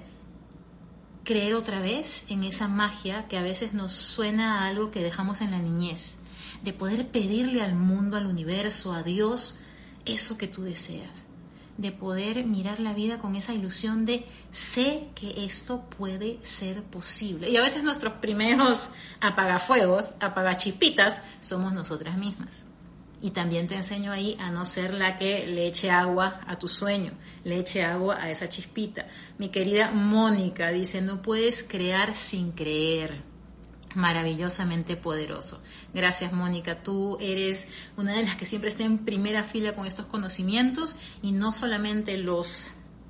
creer 1.24 1.54
otra 1.54 1.80
vez 1.80 2.24
en 2.28 2.44
esa 2.44 2.68
magia 2.68 3.26
que 3.26 3.36
a 3.36 3.42
veces 3.42 3.72
nos 3.72 3.92
suena 3.92 4.60
a 4.60 4.68
algo 4.68 4.92
que 4.92 5.02
dejamos 5.02 5.40
en 5.40 5.50
la 5.50 5.58
niñez, 5.58 6.18
de 6.62 6.72
poder 6.72 7.08
pedirle 7.08 7.62
al 7.62 7.74
mundo, 7.74 8.16
al 8.16 8.26
universo, 8.26 8.92
a 8.92 9.02
Dios, 9.02 9.58
eso 10.04 10.38
que 10.38 10.46
tú 10.46 10.62
deseas 10.62 11.25
de 11.78 11.92
poder 11.92 12.44
mirar 12.44 12.80
la 12.80 12.94
vida 12.94 13.18
con 13.18 13.36
esa 13.36 13.52
ilusión 13.52 14.06
de 14.06 14.24
sé 14.50 15.08
que 15.14 15.44
esto 15.44 15.82
puede 15.98 16.38
ser 16.42 16.82
posible. 16.82 17.50
Y 17.50 17.56
a 17.56 17.62
veces 17.62 17.82
nuestros 17.82 18.14
primeros 18.14 18.90
apagafuegos, 19.20 20.14
apagachipitas, 20.20 21.20
somos 21.40 21.72
nosotras 21.72 22.16
mismas. 22.16 22.66
Y 23.20 23.30
también 23.30 23.66
te 23.66 23.74
enseño 23.74 24.12
ahí 24.12 24.36
a 24.38 24.50
no 24.50 24.66
ser 24.66 24.92
la 24.92 25.16
que 25.16 25.46
le 25.46 25.66
eche 25.66 25.90
agua 25.90 26.40
a 26.46 26.58
tu 26.58 26.68
sueño, 26.68 27.12
le 27.44 27.58
eche 27.58 27.82
agua 27.82 28.18
a 28.20 28.30
esa 28.30 28.48
chispita. 28.48 29.06
Mi 29.38 29.48
querida 29.48 29.90
Mónica 29.90 30.68
dice, 30.68 31.00
no 31.00 31.22
puedes 31.22 31.62
crear 31.62 32.14
sin 32.14 32.52
creer 32.52 33.35
maravillosamente 33.96 34.96
poderoso. 34.96 35.60
Gracias, 35.92 36.32
Mónica. 36.32 36.82
Tú 36.82 37.16
eres 37.20 37.66
una 37.96 38.12
de 38.12 38.22
las 38.22 38.36
que 38.36 38.46
siempre 38.46 38.68
está 38.68 38.84
en 38.84 38.98
primera 38.98 39.42
fila 39.42 39.74
con 39.74 39.86
estos 39.86 40.06
conocimientos 40.06 40.96
y 41.22 41.32
no 41.32 41.50
solamente 41.50 42.18
los 42.18 42.68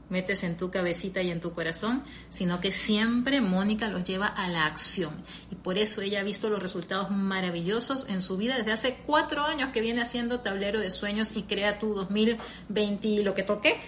metes 0.09 0.45
en 0.45 0.57
tu 0.57 0.71
cabecita 0.71 1.21
y 1.23 1.33
en 1.33 1.41
tu 1.41 1.53
corazón, 1.53 2.05
sino 2.31 2.61
que 2.61 2.71
siempre 2.71 3.41
Mónica 3.41 3.89
los 3.89 4.05
lleva 4.05 4.27
a 4.27 4.49
la 4.49 4.67
acción. 4.67 5.11
Y 5.51 5.57
por 5.57 5.79
eso 5.79 6.01
ella 6.01 6.21
ha 6.21 6.25
visto 6.25 6.49
los 6.49 6.63
resultados 6.63 7.11
maravillosos 7.11 8.07
en 8.09 8.21
su 8.21 8.37
vida 8.37 8.57
desde 8.57 8.73
hace 8.73 8.99
cuatro 9.05 9.43
años 9.43 9.71
que 9.73 9.81
viene 9.81 10.03
haciendo 10.03 10.41
tablero 10.41 10.79
de 10.79 10.93
sueños 10.93 11.37
y 11.37 11.43
crea 11.43 11.81
tu 11.81 11.95
2020 11.95 13.09
y 13.09 13.23
lo 13.25 13.35
que 13.35 13.43
toque 13.43 13.81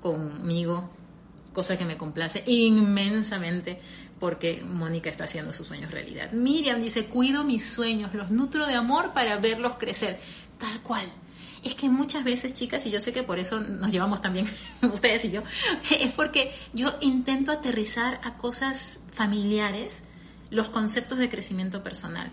conmigo, 0.00 0.88
cosa 1.52 1.76
que 1.76 1.84
me 1.84 1.96
complace 1.96 2.44
inmensamente 2.46 3.80
porque 4.20 4.62
Mónica 4.62 5.08
está 5.08 5.24
haciendo 5.24 5.52
sus 5.52 5.66
sueños 5.66 5.90
realidad. 5.90 6.30
Miriam 6.32 6.80
dice, 6.80 7.06
cuido 7.06 7.42
mis 7.42 7.64
sueños, 7.68 8.14
los 8.14 8.30
nutro 8.30 8.66
de 8.66 8.74
amor 8.74 9.12
para 9.14 9.38
verlos 9.38 9.76
crecer, 9.78 10.20
tal 10.58 10.80
cual. 10.82 11.10
Es 11.64 11.74
que 11.74 11.88
muchas 11.88 12.22
veces, 12.22 12.54
chicas, 12.54 12.86
y 12.86 12.90
yo 12.90 13.00
sé 13.00 13.12
que 13.12 13.22
por 13.22 13.38
eso 13.38 13.60
nos 13.60 13.90
llevamos 13.90 14.20
también 14.20 14.48
ustedes 14.82 15.24
y 15.24 15.30
yo, 15.30 15.42
es 15.90 16.12
porque 16.12 16.52
yo 16.74 16.94
intento 17.00 17.50
aterrizar 17.50 18.20
a 18.22 18.36
cosas 18.36 19.00
familiares 19.12 20.02
los 20.50 20.68
conceptos 20.68 21.18
de 21.18 21.30
crecimiento 21.30 21.82
personal. 21.82 22.30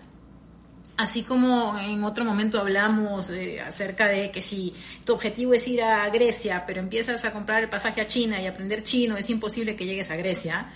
Así 0.98 1.22
como 1.22 1.78
en 1.78 2.02
otro 2.02 2.24
momento 2.24 2.60
hablamos 2.60 3.30
eh, 3.30 3.60
acerca 3.60 4.08
de 4.08 4.32
que 4.32 4.42
si 4.42 4.74
tu 5.04 5.14
objetivo 5.14 5.54
es 5.54 5.66
ir 5.68 5.80
a 5.80 6.08
Grecia, 6.10 6.64
pero 6.66 6.80
empiezas 6.80 7.24
a 7.24 7.32
comprar 7.32 7.62
el 7.62 7.70
pasaje 7.70 8.00
a 8.00 8.08
China 8.08 8.42
y 8.42 8.46
aprender 8.46 8.82
chino, 8.82 9.16
es 9.16 9.30
imposible 9.30 9.76
que 9.76 9.86
llegues 9.86 10.10
a 10.10 10.16
Grecia 10.16 10.66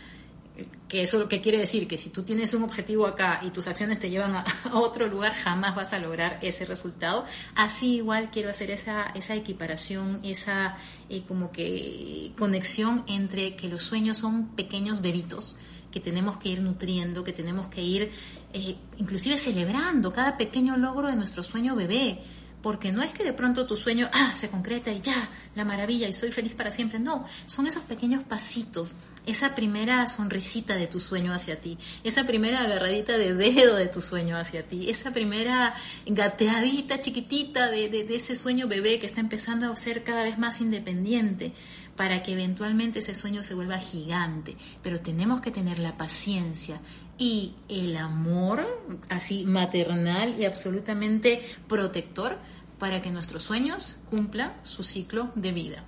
que 0.89 1.03
eso 1.03 1.19
lo 1.19 1.29
que 1.29 1.41
quiere 1.41 1.59
decir 1.59 1.89
que 1.89 1.97
si 1.97 2.11
tú 2.11 2.23
tienes 2.23 2.53
un 2.53 2.63
objetivo 2.63 3.07
acá 3.07 3.41
y 3.43 3.51
tus 3.51 3.67
acciones 3.67 3.99
te 3.99 4.11
llevan 4.11 4.37
a, 4.37 4.45
otro 4.75 5.07
lugar, 5.09 5.35
jamás 5.35 5.75
vas 5.75 5.93
a 5.93 5.99
lograr 5.99 6.39
ese 6.43 6.67
resultado. 6.67 7.25
Así 7.55 7.97
igual 7.97 8.31
quiero 8.31 8.51
hacer 8.51 8.71
esa, 8.71 9.07
esa 9.15 9.35
equiparación, 9.35 10.21
esa 10.23 10.77
eh, 11.09 11.23
como 11.27 11.51
que 11.51 12.33
conexión 12.39 13.05
entre 13.07 13.57
que 13.57 13.69
los 13.69 13.83
sueños 13.83 14.19
son 14.19 14.49
pequeños 14.49 15.01
bebitos 15.01 15.57
que 15.91 16.01
tenemos 16.01 16.39
que 16.39 16.49
ir 16.49 16.61
nutriendo, 16.61 17.23
que 17.23 17.33
tenemos 17.33 17.67
que 17.69 17.83
ir 17.83 18.11
eh, 18.55 18.77
inclusive 18.99 19.39
celebrando 19.39 20.13
cada 20.13 20.37
pequeño 20.37 20.77
logro 20.77 21.09
de 21.09 21.17
nuestro 21.17 21.43
sueño 21.43 21.75
bebé 21.75 22.21
porque 22.63 22.93
no 22.93 23.03
es 23.03 23.13
que 23.13 23.25
de 23.25 23.33
pronto 23.33 23.67
tu 23.67 23.77
sueño 23.77 24.09
ah, 24.13 24.33
se 24.37 24.49
concreta 24.49 24.93
y 24.93 25.01
ya, 25.01 25.29
la 25.55 25.65
maravilla 25.65 26.09
y 26.09 26.13
soy 26.13 26.31
feliz 26.33 26.55
para 26.55 26.73
siempre, 26.73 26.99
no, 26.99 27.27
son 27.47 27.67
esos 27.67 27.83
pequeños 27.83 28.23
pasitos, 28.23 28.95
esa 29.27 29.55
primera 29.55 30.07
sonrisita 30.09 30.75
de 30.77 30.87
tu 30.87 31.01
sueño 31.01 31.33
hacia 31.33 31.61
ti, 31.61 31.79
esa 32.05 32.25
primera 32.25 32.63
agarradita 32.63 33.19
de 33.19 33.35
dedo 33.35 33.77
de 33.77 33.89
tu 33.89 34.01
sueño 34.01 34.37
hacia 34.37 34.67
ti, 34.67 34.91
esa 34.91 35.13
primera 35.13 35.75
gateadita 36.07 37.01
chiquitita 37.01 37.71
de, 37.71 37.89
de 37.89 38.15
ese 38.15 38.37
sueño 38.37 38.69
bebé 38.69 38.99
que 38.99 39.07
está 39.07 39.21
empezando 39.21 39.71
a 39.71 39.77
ser 39.77 40.05
cada 40.05 40.23
vez 40.23 40.39
más 40.39 40.61
independiente 40.61 41.53
para 41.97 42.23
que 42.23 42.33
eventualmente 42.33 43.01
ese 43.01 43.15
sueño 43.15 43.43
se 43.43 43.55
vuelva 43.55 43.79
gigante, 43.79 44.57
pero 44.83 45.01
tenemos 45.01 45.41
que 45.41 45.51
tener 45.51 45.79
la 45.79 45.97
paciencia 45.97 46.81
y 47.23 47.55
el 47.69 47.97
amor 47.97 48.67
así 49.09 49.45
maternal 49.45 50.35
y 50.41 50.45
absolutamente 50.45 51.41
protector 51.69 52.37
para 52.81 53.01
que 53.01 53.13
nuestros 53.13 53.45
sueños 53.45 53.95
cumplan 54.11 54.57
su 54.65 54.83
ciclo 54.83 55.31
de 55.37 55.53
vida. 55.53 55.85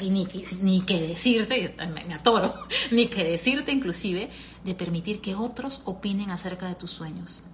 y 0.00 0.08
ni, 0.08 0.26
ni 0.62 0.80
que 0.86 1.02
decirte, 1.02 1.76
me 2.06 2.14
atoro, 2.14 2.54
ni 2.90 3.08
que 3.08 3.24
decirte 3.24 3.72
inclusive 3.72 4.30
de 4.64 4.74
permitir 4.74 5.20
que 5.20 5.34
otros 5.34 5.82
opinen 5.84 6.30
acerca 6.30 6.66
de 6.66 6.76
tus 6.76 6.92
sueños. 6.92 7.44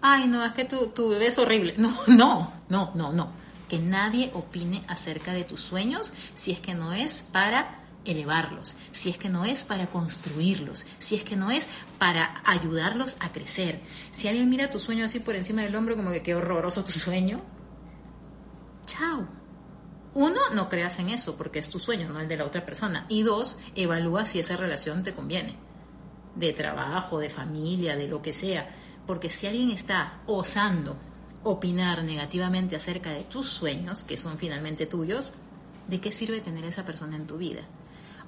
Ay, 0.00 0.28
no, 0.28 0.44
es 0.44 0.52
que 0.52 0.64
tu, 0.64 0.86
tu 0.90 1.08
bebé 1.08 1.26
es 1.26 1.38
horrible. 1.38 1.74
No, 1.78 1.96
no, 2.06 2.52
no, 2.68 2.92
no, 2.94 3.12
no. 3.12 3.32
Que 3.68 3.80
nadie 3.80 4.30
opine 4.34 4.84
acerca 4.86 5.32
de 5.32 5.42
tus 5.42 5.62
sueños 5.62 6.12
si 6.36 6.52
es 6.52 6.60
que 6.60 6.74
no 6.74 6.92
es 6.92 7.22
para 7.32 7.83
elevarlos, 8.04 8.76
si 8.92 9.10
es 9.10 9.18
que 9.18 9.28
no 9.28 9.44
es 9.44 9.64
para 9.64 9.86
construirlos, 9.86 10.86
si 10.98 11.16
es 11.16 11.24
que 11.24 11.36
no 11.36 11.50
es 11.50 11.68
para 11.98 12.42
ayudarlos 12.44 13.16
a 13.20 13.32
crecer. 13.32 13.80
Si 14.12 14.28
alguien 14.28 14.50
mira 14.50 14.70
tu 14.70 14.78
sueño 14.78 15.04
así 15.04 15.20
por 15.20 15.36
encima 15.36 15.62
del 15.62 15.74
hombro 15.74 15.96
como 15.96 16.10
que 16.10 16.22
qué 16.22 16.34
horroroso 16.34 16.84
tu 16.84 16.92
sueño, 16.92 17.40
chao. 18.86 19.26
Uno, 20.14 20.40
no 20.52 20.68
creas 20.68 20.98
en 21.00 21.08
eso 21.08 21.36
porque 21.36 21.58
es 21.58 21.68
tu 21.68 21.80
sueño, 21.80 22.08
no 22.08 22.20
el 22.20 22.28
de 22.28 22.36
la 22.36 22.44
otra 22.44 22.64
persona. 22.64 23.04
Y 23.08 23.22
dos, 23.22 23.58
evalúa 23.74 24.26
si 24.26 24.38
esa 24.38 24.56
relación 24.56 25.02
te 25.02 25.12
conviene, 25.12 25.56
de 26.36 26.52
trabajo, 26.52 27.18
de 27.18 27.30
familia, 27.30 27.96
de 27.96 28.06
lo 28.06 28.22
que 28.22 28.32
sea. 28.32 28.72
Porque 29.06 29.28
si 29.28 29.48
alguien 29.48 29.70
está 29.70 30.20
osando 30.26 30.96
opinar 31.42 32.04
negativamente 32.04 32.76
acerca 32.76 33.10
de 33.10 33.24
tus 33.24 33.48
sueños, 33.48 34.04
que 34.04 34.16
son 34.16 34.38
finalmente 34.38 34.86
tuyos, 34.86 35.34
¿de 35.88 36.00
qué 36.00 36.12
sirve 36.12 36.40
tener 36.40 36.64
esa 36.64 36.84
persona 36.84 37.16
en 37.16 37.26
tu 37.26 37.36
vida? 37.36 37.62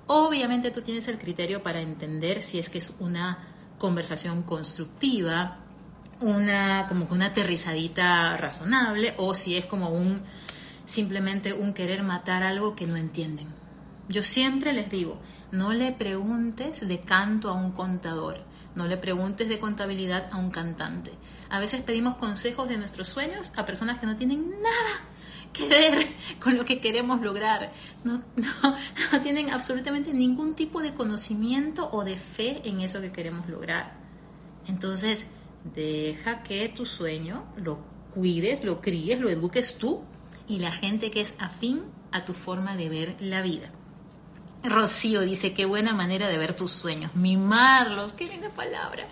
Obviamente 0.07 0.71
tú 0.71 0.83
tienes 0.83 1.09
el 1.09 1.19
criterio 1.19 1.63
para 1.63 1.81
entender 1.81 2.43
si 2.43 2.59
es 2.59 2.71
que 2.71 2.79
es 2.79 2.95
una 3.01 3.39
conversación 3.79 4.43
constructiva, 4.43 5.59
una 6.21 6.87
como 6.89 7.09
que 7.09 7.15
una 7.15 7.27
aterrizadita 7.27 8.37
razonable 8.37 9.15
o 9.19 9.35
si 9.35 9.57
es 9.57 9.67
como 9.67 9.91
un 9.91 10.23
simplemente 10.85 11.53
un 11.53 11.75
querer 11.75 12.05
matar 12.05 12.45
algo 12.45 12.77
que 12.77 12.87
no 12.87 12.97
entienden. 12.97 13.49
Yo 14.09 14.23
siempre 14.23 14.73
les 14.73 14.89
digo, 14.89 15.19
no 15.51 15.73
le 15.73 15.91
preguntes 15.91 16.87
de 16.87 17.01
canto 17.01 17.51
a 17.51 17.55
un 17.55 17.73
contador, 17.73 18.45
no 18.77 18.87
le 18.87 18.97
preguntes 18.97 19.49
de 19.49 19.59
contabilidad 19.59 20.29
a 20.31 20.37
un 20.37 20.51
cantante. 20.51 21.11
A 21.51 21.59
veces 21.59 21.83
pedimos 21.83 22.17
consejos 22.17 22.69
de 22.69 22.79
nuestros 22.79 23.09
sueños 23.09 23.53
a 23.57 23.67
personas 23.67 23.99
que 23.99 24.07
no 24.07 24.17
tienen 24.17 24.51
nada 24.63 25.16
que 25.57 25.69
ver 25.69 26.07
con 26.41 26.57
lo 26.57 26.65
que 26.65 26.81
queremos 26.81 27.21
lograr. 27.21 27.73
No, 28.05 28.23
no, 28.37 29.21
tienen 29.23 29.51
absolutamente 29.51 30.13
ningún 30.13 30.55
tipo 30.55 30.81
de 30.81 30.95
conocimiento 30.95 31.89
o 31.93 32.05
de 32.05 32.17
fe 32.17 32.63
en 32.65 32.81
eso 32.81 33.01
que 33.01 33.13
queremos 33.13 33.49
lograr. 33.49 33.95
Entonces, 34.67 35.29
deja 35.75 36.43
que 36.43 36.69
tu 36.69 36.87
sueño 36.87 37.45
lo 37.57 37.79
cuides, 38.15 38.65
lo 38.65 38.81
críes, 38.81 39.21
lo 39.21 39.29
eduques 39.29 39.79
tú 39.79 40.03
y 40.49 40.59
la 40.59 40.73
gente 40.73 41.11
que 41.11 41.21
es 41.21 41.35
afín 41.39 41.83
a 42.13 42.25
tu 42.25 42.33
forma 42.33 42.77
de 42.77 42.89
ver 42.89 43.17
la 43.21 43.43
vida. 43.43 43.71
Rocío 44.63 45.21
dice, 45.21 45.53
qué 45.53 45.65
buena 45.65 45.93
manera 45.93 46.29
de 46.29 46.39
ver 46.39 46.55
tus 46.55 46.73
sueños, 46.73 47.15
mimarlos, 47.15 48.13
qué 48.13 48.27
linda 48.27 48.51
palabra, 48.51 49.07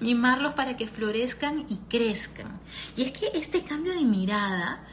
mimarlos 0.00 0.54
para 0.54 0.76
que 0.76 0.86
florezcan 0.86 1.64
y 1.68 1.76
crezcan. 1.88 2.60
Y 2.96 3.02
es 3.02 3.12
que 3.12 3.30
este 3.34 3.64
cambio 3.64 3.94
de 3.94 4.04
mirada 4.04 4.86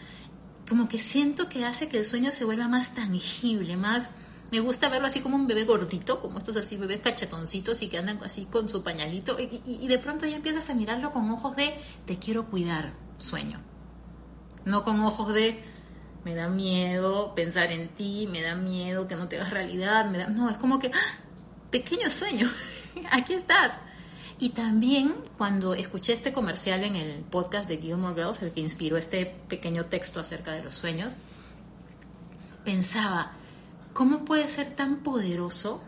como 0.69 0.87
que 0.87 0.99
siento 0.99 1.49
que 1.49 1.65
hace 1.65 1.89
que 1.89 1.97
el 1.97 2.05
sueño 2.05 2.31
se 2.31 2.45
vuelva 2.45 2.67
más 2.67 2.93
tangible, 2.93 3.75
más... 3.75 4.11
Me 4.51 4.61
gusta 4.61 4.89
verlo 4.89 5.05
así 5.05 5.19
como 5.19 5.35
un 5.35 5.45
bebé 5.45 5.65
gordito, 5.65 6.21
como 6.21 6.39
estos 6.39 6.57
así 6.57 6.75
bebés 6.75 7.01
cachetoncitos 7.01 7.83
y 7.83 7.87
que 7.87 7.99
andan 7.99 8.19
así 8.23 8.45
con 8.45 8.67
su 8.67 8.81
pañalito 8.81 9.37
y, 9.39 9.87
de 9.87 9.99
pronto 9.99 10.25
ya 10.25 10.35
empiezas 10.35 10.71
a 10.71 10.73
mirarlo 10.73 11.11
con 11.11 11.29
ojos 11.29 11.55
de 11.55 11.75
te 12.07 12.17
quiero 12.17 12.47
cuidar, 12.47 12.93
sueño. 13.19 13.61
No 14.65 14.83
con 14.83 15.01
ojos 15.01 15.33
de 15.35 15.63
me 16.25 16.33
da 16.33 16.49
miedo 16.49 17.35
pensar 17.35 17.71
en 17.71 17.89
ti, 17.89 18.27
me 18.31 18.41
da 18.41 18.55
miedo 18.55 19.07
que 19.07 19.15
no 19.15 19.27
te 19.27 19.37
hagas 19.37 19.51
realidad, 19.51 20.09
me 20.09 20.17
da... 20.17 20.27
No, 20.27 20.49
es 20.49 20.57
como 20.57 20.79
que, 20.79 20.87
¡ah! 20.87 21.23
pequeño 21.69 22.09
sueño, 22.09 22.49
aquí 23.11 23.33
estás. 23.33 23.73
Y 24.41 24.51
también 24.51 25.15
cuando 25.37 25.73
escuché 25.73 26.13
este 26.13 26.31
comercial 26.31 26.85
en 26.85 26.95
el 26.95 27.23
podcast 27.23 27.67
de 27.67 27.77
Gilmore 27.77 28.15
Girls, 28.15 28.41
el 28.41 28.51
que 28.51 28.61
inspiró 28.61 28.95
este 28.95 29.25
pequeño 29.25 29.87
texto 29.87 30.21
acerca 30.21 30.53
de 30.53 30.63
los 30.63 30.75
sueños, 30.75 31.13
pensaba, 32.63 33.33
¿cómo 33.91 34.23
puede 34.23 34.47
ser 34.47 34.75
tan 34.75 35.03
poderoso 35.03 35.81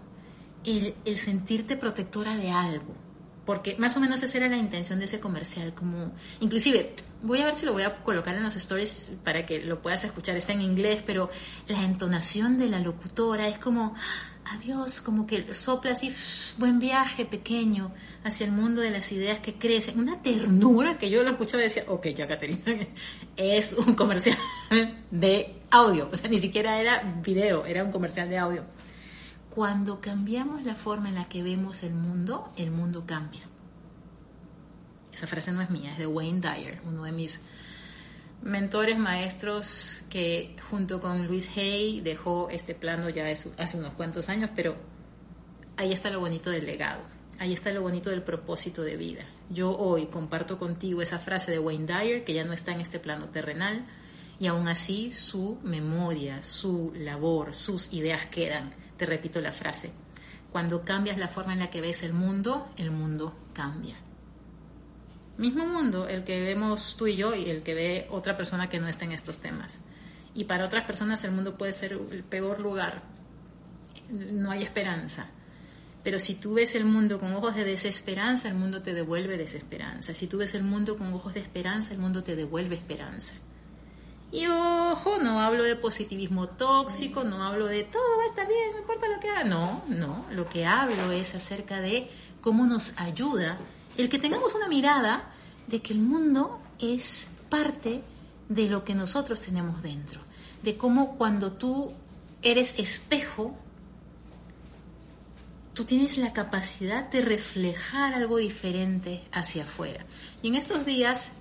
el, 0.65 0.95
el 1.05 1.17
sentirte 1.17 1.77
protectora 1.77 2.35
de 2.35 2.51
algo? 2.51 2.93
Porque 3.45 3.75
más 3.77 3.97
o 3.97 3.99
menos 3.99 4.21
esa 4.21 4.37
era 4.37 4.47
la 4.47 4.57
intención 4.57 4.99
de 4.99 5.05
ese 5.05 5.19
comercial, 5.19 5.73
como 5.73 6.11
inclusive 6.41 6.93
voy 7.23 7.41
a 7.41 7.45
ver 7.45 7.55
si 7.55 7.65
lo 7.65 7.73
voy 7.73 7.83
a 7.83 8.03
colocar 8.03 8.35
en 8.35 8.43
los 8.43 8.55
stories 8.55 9.13
para 9.23 9.45
que 9.45 9.61
lo 9.61 9.81
puedas 9.81 10.03
escuchar, 10.03 10.35
está 10.37 10.53
en 10.53 10.61
inglés, 10.61 11.03
pero 11.05 11.29
la 11.67 11.83
entonación 11.83 12.59
de 12.59 12.69
la 12.69 12.79
locutora 12.79 13.47
es 13.47 13.57
como 13.57 13.95
adiós, 14.45 15.01
como 15.01 15.27
que 15.27 15.53
sopla 15.53 15.93
así, 15.93 16.13
buen 16.57 16.79
viaje 16.79 17.25
pequeño 17.25 17.91
hacia 18.23 18.45
el 18.45 18.51
mundo 18.51 18.81
de 18.81 18.91
las 18.91 19.11
ideas 19.11 19.39
que 19.39 19.55
crecen. 19.55 19.99
Una 19.99 20.21
ternura 20.21 20.97
que 20.97 21.09
yo 21.09 21.23
lo 21.23 21.31
escuchaba 21.31 21.63
y 21.63 21.67
decía, 21.67 21.85
ok, 21.87 22.07
ya 22.07 22.27
Caterina, 22.27 22.87
es 23.37 23.73
un 23.73 23.95
comercial 23.95 24.37
de 25.11 25.55
audio, 25.69 26.09
o 26.11 26.15
sea, 26.15 26.29
ni 26.29 26.39
siquiera 26.39 26.79
era 26.79 27.01
video, 27.23 27.65
era 27.65 27.83
un 27.83 27.91
comercial 27.91 28.29
de 28.29 28.37
audio. 28.37 28.63
Cuando 29.51 29.99
cambiamos 29.99 30.63
la 30.63 30.75
forma 30.75 31.09
en 31.09 31.15
la 31.15 31.27
que 31.27 31.43
vemos 31.43 31.83
el 31.83 31.93
mundo, 31.93 32.49
el 32.55 32.71
mundo 32.71 33.03
cambia. 33.05 33.41
Esa 35.13 35.27
frase 35.27 35.51
no 35.51 35.61
es 35.61 35.69
mía, 35.69 35.91
es 35.91 35.97
de 35.97 36.07
Wayne 36.07 36.39
Dyer, 36.39 36.79
uno 36.85 37.03
de 37.03 37.11
mis 37.11 37.41
mentores, 38.41 38.97
maestros 38.97 40.03
que 40.09 40.55
junto 40.69 41.01
con 41.01 41.27
Luis 41.27 41.49
Hay 41.57 41.99
dejó 41.99 42.49
este 42.49 42.73
plano 42.73 43.09
ya 43.09 43.25
hace 43.27 43.77
unos 43.77 43.93
cuantos 43.95 44.29
años, 44.29 44.49
pero 44.55 44.77
ahí 45.75 45.91
está 45.91 46.09
lo 46.09 46.21
bonito 46.21 46.49
del 46.49 46.65
legado, 46.65 47.01
ahí 47.37 47.51
está 47.51 47.73
lo 47.73 47.81
bonito 47.81 48.09
del 48.09 48.23
propósito 48.23 48.83
de 48.83 48.95
vida. 48.95 49.25
Yo 49.49 49.77
hoy 49.77 50.05
comparto 50.05 50.57
contigo 50.57 51.01
esa 51.01 51.19
frase 51.19 51.51
de 51.51 51.59
Wayne 51.59 51.87
Dyer, 51.87 52.23
que 52.23 52.33
ya 52.33 52.45
no 52.45 52.53
está 52.53 52.71
en 52.71 52.79
este 52.79 52.99
plano 52.99 53.25
terrenal, 53.25 53.85
y 54.39 54.47
aún 54.47 54.69
así 54.69 55.11
su 55.11 55.59
memoria, 55.61 56.41
su 56.41 56.93
labor, 56.95 57.53
sus 57.53 57.91
ideas 57.91 58.27
quedan. 58.27 58.73
Te 59.01 59.07
repito 59.07 59.41
la 59.41 59.51
frase, 59.51 59.89
cuando 60.51 60.85
cambias 60.85 61.17
la 61.17 61.27
forma 61.27 61.53
en 61.53 61.59
la 61.59 61.71
que 61.71 61.81
ves 61.81 62.03
el 62.03 62.13
mundo, 62.13 62.69
el 62.77 62.91
mundo 62.91 63.35
cambia 63.51 63.97
mismo 65.41 65.65
mundo 65.65 66.07
el 66.07 66.23
que 66.23 66.39
vemos 66.39 66.95
tú 66.97 67.07
y 67.07 67.15
yo 67.15 67.33
y 67.33 67.49
el 67.49 67.63
que 67.63 67.73
ve 67.73 68.07
otra 68.11 68.37
persona 68.37 68.69
que 68.69 68.79
no 68.79 68.87
está 68.87 69.05
en 69.05 69.11
estos 69.11 69.39
temas. 69.39 69.79
Y 70.35 70.43
para 70.43 70.65
otras 70.65 70.85
personas 70.85 71.23
el 71.23 71.31
mundo 71.31 71.57
puede 71.57 71.73
ser 71.73 71.93
el 72.11 72.23
peor 72.23 72.59
lugar. 72.59 73.01
No 74.09 74.51
hay 74.51 74.61
esperanza. 74.61 75.25
Pero 76.03 76.19
si 76.19 76.35
tú 76.35 76.53
ves 76.53 76.75
el 76.75 76.85
mundo 76.85 77.19
con 77.19 77.33
ojos 77.33 77.55
de 77.55 77.65
desesperanza, 77.65 78.49
el 78.49 78.55
mundo 78.55 78.83
te 78.83 78.93
devuelve 78.93 79.37
desesperanza. 79.37 80.13
Si 80.13 80.27
tú 80.27 80.37
ves 80.37 80.53
el 80.53 80.63
mundo 80.63 80.95
con 80.95 81.11
ojos 81.11 81.33
de 81.33 81.39
esperanza, 81.39 81.93
el 81.93 81.99
mundo 81.99 82.23
te 82.23 82.35
devuelve 82.35 82.75
esperanza. 82.75 83.33
Y 84.31 84.47
ojo, 84.47 85.17
no 85.19 85.41
hablo 85.41 85.63
de 85.63 85.75
positivismo 85.75 86.47
tóxico, 86.47 87.25
no 87.25 87.43
hablo 87.43 87.65
de 87.65 87.83
todo 87.83 88.17
va 88.17 88.23
a 88.23 88.27
estar 88.27 88.47
bien, 88.47 88.71
no 88.71 88.79
importa 88.79 89.09
lo 89.09 89.19
que 89.19 89.29
haga. 89.29 89.43
No, 89.43 89.83
no, 89.89 90.25
lo 90.31 90.47
que 90.47 90.65
hablo 90.65 91.11
es 91.11 91.35
acerca 91.35 91.81
de 91.81 92.09
cómo 92.39 92.65
nos 92.65 92.97
ayuda 92.97 93.57
el 93.97 94.07
que 94.07 94.19
tengamos 94.19 94.55
una 94.55 94.69
mirada 94.69 95.31
de 95.67 95.81
que 95.81 95.93
el 95.93 95.99
mundo 95.99 96.61
es 96.79 97.29
parte 97.49 98.03
de 98.47 98.67
lo 98.67 98.85
que 98.85 98.95
nosotros 98.95 99.41
tenemos 99.41 99.81
dentro, 99.81 100.21
de 100.63 100.77
cómo 100.77 101.17
cuando 101.17 101.51
tú 101.51 101.91
eres 102.41 102.73
espejo, 102.77 103.53
tú 105.73 105.83
tienes 105.83 106.17
la 106.17 106.31
capacidad 106.31 107.09
de 107.09 107.21
reflejar 107.21 108.13
algo 108.13 108.37
diferente 108.37 109.23
hacia 109.33 109.63
afuera. 109.63 110.05
Y 110.41 110.47
en 110.47 110.55
estos 110.55 110.85
días 110.85 111.31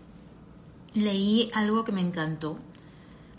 leí 0.94 1.50
algo 1.54 1.84
que 1.84 1.92
me 1.92 2.00
encantó 2.00 2.58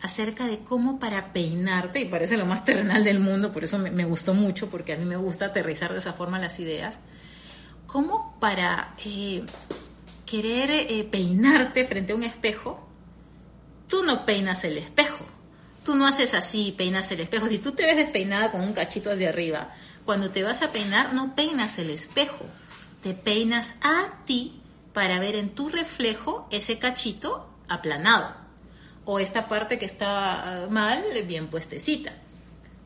acerca 0.01 0.47
de 0.47 0.59
cómo 0.59 0.99
para 0.99 1.33
peinarte, 1.33 1.99
y 1.99 2.05
parece 2.05 2.37
lo 2.37 2.45
más 2.45 2.65
terrenal 2.65 3.03
del 3.03 3.19
mundo, 3.19 3.51
por 3.51 3.63
eso 3.63 3.77
me, 3.77 3.91
me 3.91 4.05
gustó 4.05 4.33
mucho, 4.33 4.69
porque 4.69 4.93
a 4.93 4.97
mí 4.97 5.05
me 5.05 5.17
gusta 5.17 5.47
aterrizar 5.47 5.93
de 5.93 5.99
esa 5.99 6.13
forma 6.13 6.39
las 6.39 6.59
ideas, 6.59 6.99
¿Cómo 7.91 8.37
para 8.39 8.95
eh, 9.03 9.43
querer 10.25 10.71
eh, 10.71 11.03
peinarte 11.03 11.85
frente 11.85 12.13
a 12.13 12.15
un 12.15 12.23
espejo, 12.23 12.87
tú 13.89 14.01
no 14.05 14.25
peinas 14.25 14.63
el 14.63 14.77
espejo. 14.77 15.25
Tú 15.83 15.95
no 15.95 16.07
haces 16.07 16.33
así, 16.33 16.73
peinas 16.77 17.11
el 17.11 17.19
espejo. 17.19 17.49
Si 17.49 17.57
tú 17.57 17.73
te 17.73 17.83
ves 17.83 17.97
despeinada 17.97 18.49
con 18.49 18.61
un 18.61 18.71
cachito 18.71 19.11
hacia 19.11 19.27
arriba, 19.27 19.73
cuando 20.05 20.31
te 20.31 20.41
vas 20.41 20.61
a 20.61 20.71
peinar 20.71 21.13
no 21.13 21.35
peinas 21.35 21.79
el 21.79 21.89
espejo. 21.89 22.45
Te 23.03 23.13
peinas 23.13 23.75
a 23.81 24.23
ti 24.25 24.61
para 24.93 25.19
ver 25.19 25.35
en 25.35 25.49
tu 25.49 25.67
reflejo 25.67 26.47
ese 26.49 26.79
cachito 26.79 27.49
aplanado. 27.67 28.33
O 29.13 29.19
esta 29.19 29.49
parte 29.49 29.77
que 29.77 29.83
está 29.83 30.63
ah, 30.63 30.67
mal, 30.69 31.03
bien 31.27 31.49
puestecita. 31.49 32.13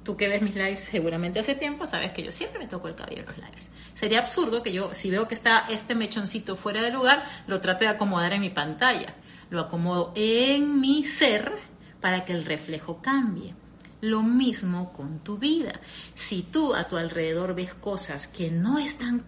Tú 0.04 0.18
que 0.18 0.28
ves 0.28 0.42
mis 0.42 0.56
lives 0.56 0.80
seguramente 0.80 1.40
hace 1.40 1.54
tiempo, 1.54 1.86
sabes 1.86 2.14
que 2.14 2.24
yo 2.24 2.32
siempre 2.32 2.58
me 2.58 2.66
toco 2.66 2.88
el 2.88 2.96
cabello 2.96 3.20
en 3.20 3.28
los 3.28 3.38
lives. 3.38 3.70
Sería 3.94 4.18
absurdo 4.18 4.64
que 4.64 4.74
yo, 4.74 4.96
si 4.96 5.12
veo 5.12 5.28
que 5.28 5.36
está 5.36 5.68
este 5.70 5.94
mechoncito 5.94 6.56
fuera 6.56 6.82
de 6.82 6.90
lugar, 6.90 7.24
lo 7.46 7.62
trate 7.62 7.86
de 7.86 7.92
acomodar 7.92 8.34
en 8.34 8.42
mi 8.42 8.50
pantalla. 8.50 9.14
Lo 9.52 9.60
acomodo 9.60 10.14
en 10.16 10.82
mi 10.82 11.04
ser 11.04 11.54
para 12.02 12.26
que 12.26 12.34
el 12.34 12.44
reflejo 12.44 13.04
cambie. 13.04 13.54
Lo 14.02 14.24
mismo 14.24 14.94
con 14.94 15.20
tu 15.20 15.38
vida. 15.38 15.80
Si 16.16 16.42
tú 16.42 16.74
a 16.74 16.88
tu 16.88 16.98
alrededor 16.98 17.54
ves 17.54 17.76
cosas 17.76 18.26
que 18.26 18.50
no 18.50 18.80
están 18.80 19.26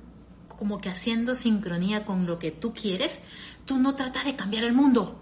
como 0.48 0.82
que 0.82 0.90
haciendo 0.90 1.36
sincronía 1.36 2.06
con 2.06 2.26
lo 2.26 2.40
que 2.40 2.50
tú 2.50 2.74
quieres, 2.74 3.22
tú 3.66 3.78
no 3.78 3.94
tratas 3.94 4.26
de 4.26 4.36
cambiar 4.36 4.64
el 4.64 4.74
mundo. 4.74 5.22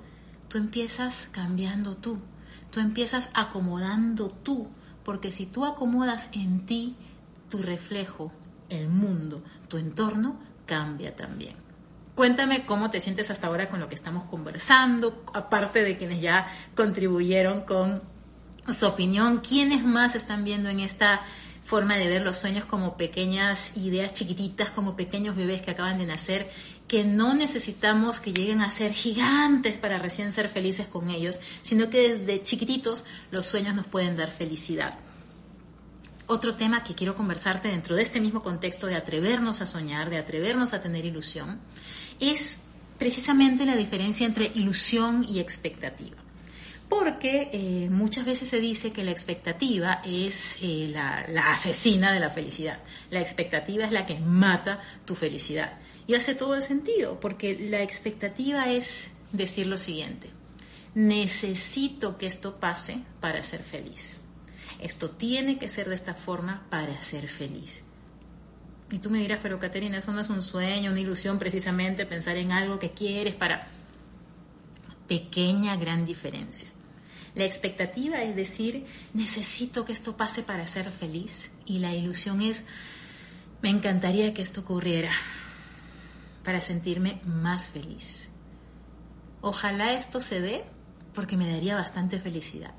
Tú 0.50 0.58
empiezas 0.58 1.30
cambiando 1.32 1.96
tú. 1.96 2.20
Tú 2.72 2.80
empiezas 2.80 3.30
acomodando 3.34 4.30
tú. 4.30 4.68
Porque 5.04 5.32
si 5.32 5.46
tú 5.46 5.66
acomodas 5.66 6.30
en 6.32 6.66
ti 6.66 6.96
tu 7.50 7.62
reflejo, 7.62 8.32
el 8.70 8.90
mundo, 8.90 9.44
tu 9.68 9.78
entorno, 9.78 10.40
cambia 10.66 11.16
también. 11.16 11.56
Cuéntame 12.16 12.66
cómo 12.66 12.90
te 12.90 13.00
sientes 13.00 13.30
hasta 13.30 13.48
ahora 13.48 13.70
con 13.70 13.80
lo 13.80 13.90
que 13.90 13.96
estamos 13.96 14.24
conversando, 14.24 15.24
aparte 15.34 15.84
de 15.84 15.98
quienes 15.98 16.22
ya 16.22 16.48
contribuyeron 16.76 17.62
con 17.62 18.02
su 18.74 18.88
opinión, 18.88 19.42
quiénes 19.42 19.84
más 19.84 20.16
están 20.16 20.44
viendo 20.44 20.70
en 20.70 20.80
esta 20.80 21.22
forma 21.66 21.96
de 21.98 22.08
ver 22.08 22.22
los 22.22 22.38
sueños 22.38 22.66
como 22.66 22.96
pequeñas 22.96 23.76
ideas 23.76 24.14
chiquititas, 24.14 24.70
como 24.70 24.96
pequeños 24.96 25.36
bebés 25.36 25.62
que 25.62 25.72
acaban 25.72 25.98
de 25.98 26.06
nacer, 26.06 26.50
que 26.88 27.04
no 27.04 27.34
necesitamos 27.34 28.20
que 28.20 28.34
lleguen 28.34 28.62
a 28.62 28.70
ser 28.70 28.94
gigantes 28.94 29.78
para 29.78 29.98
recién 29.98 30.32
ser 30.32 30.50
felices 30.50 30.88
con 30.88 31.10
ellos, 31.10 31.40
sino 31.62 31.90
que 31.90 32.16
desde 32.16 32.44
chiquititos 32.44 33.06
los 33.32 33.48
sueños 33.48 33.76
nos 33.76 33.88
pueden 33.88 34.16
dar 34.16 34.32
felicidad. 34.32 35.00
Otro 36.28 36.56
tema 36.56 36.84
que 36.84 36.96
quiero 36.96 37.16
conversarte 37.16 37.68
dentro 37.68 37.96
de 37.96 38.02
este 38.02 38.22
mismo 38.22 38.42
contexto 38.42 38.88
de 38.88 38.96
atrevernos 38.96 39.62
a 39.62 39.68
soñar, 39.68 40.10
de 40.10 40.18
atrevernos 40.18 40.74
a 40.74 40.82
tener 40.82 41.06
ilusión, 41.06 41.60
es 42.20 42.60
precisamente 42.98 43.66
la 43.66 43.76
diferencia 43.76 44.26
entre 44.26 44.52
ilusión 44.56 45.26
y 45.28 45.40
expectativa. 45.40 46.18
Porque 46.90 47.50
eh, 47.52 47.90
muchas 47.90 48.26
veces 48.26 48.48
se 48.50 48.60
dice 48.60 48.92
que 48.92 49.04
la 49.04 49.12
expectativa 49.12 50.02
es 50.06 50.56
eh, 50.62 50.88
la, 50.92 51.26
la 51.28 51.52
asesina 51.52 52.12
de 52.12 52.20
la 52.20 52.30
felicidad. 52.30 52.80
La 53.10 53.22
expectativa 53.22 53.86
es 53.86 53.92
la 53.92 54.06
que 54.06 54.20
mata 54.20 54.80
tu 55.04 55.16
felicidad. 55.16 55.74
Y 56.08 56.14
hace 56.14 56.36
todo 56.36 56.56
el 56.56 56.62
sentido, 56.62 57.20
porque 57.20 57.58
la 57.60 57.82
expectativa 57.82 58.72
es 58.72 59.10
decir 59.32 59.68
lo 59.68 59.78
siguiente, 59.78 60.30
necesito 60.94 62.18
que 62.18 62.28
esto 62.28 62.60
pase 62.60 63.00
para 63.20 63.42
ser 63.44 63.64
feliz. 63.64 64.20
Esto 64.80 65.10
tiene 65.10 65.58
que 65.58 65.70
ser 65.70 65.90
de 65.90 65.96
esta 65.96 66.14
forma 66.14 66.66
para 66.70 67.00
ser 67.02 67.28
feliz. 67.28 67.84
Y 68.92 69.00
tú 69.00 69.10
me 69.10 69.20
dirás, 69.20 69.40
pero 69.42 69.60
Caterina, 69.60 69.98
eso 69.98 70.12
no 70.12 70.22
es 70.22 70.30
un 70.30 70.44
sueño, 70.44 70.92
una 70.92 71.00
ilusión 71.00 71.40
precisamente, 71.40 72.06
pensar 72.06 72.38
en 72.38 72.52
algo 72.52 72.80
que 72.80 72.92
quieres 72.92 73.36
para... 73.36 73.68
Pequeña, 75.08 75.76
gran 75.76 76.06
diferencia. 76.06 76.68
La 77.36 77.46
expectativa 77.46 78.24
es 78.24 78.36
decir, 78.36 78.86
necesito 79.14 79.86
que 79.86 79.94
esto 79.94 80.18
pase 80.18 80.42
para 80.42 80.66
ser 80.68 80.92
feliz. 80.92 81.52
Y 81.66 81.80
la 81.80 81.94
ilusión 81.94 82.42
es, 82.42 82.64
me 83.62 83.70
encantaría 83.70 84.34
que 84.34 84.42
esto 84.42 84.62
ocurriera 84.62 85.12
para 86.46 86.62
sentirme 86.62 87.20
más 87.26 87.68
feliz. 87.68 88.30
Ojalá 89.42 89.94
esto 89.94 90.22
se 90.22 90.40
dé 90.40 90.64
porque 91.14 91.36
me 91.36 91.52
daría 91.52 91.76
bastante 91.76 92.20
felicidad. 92.20 92.74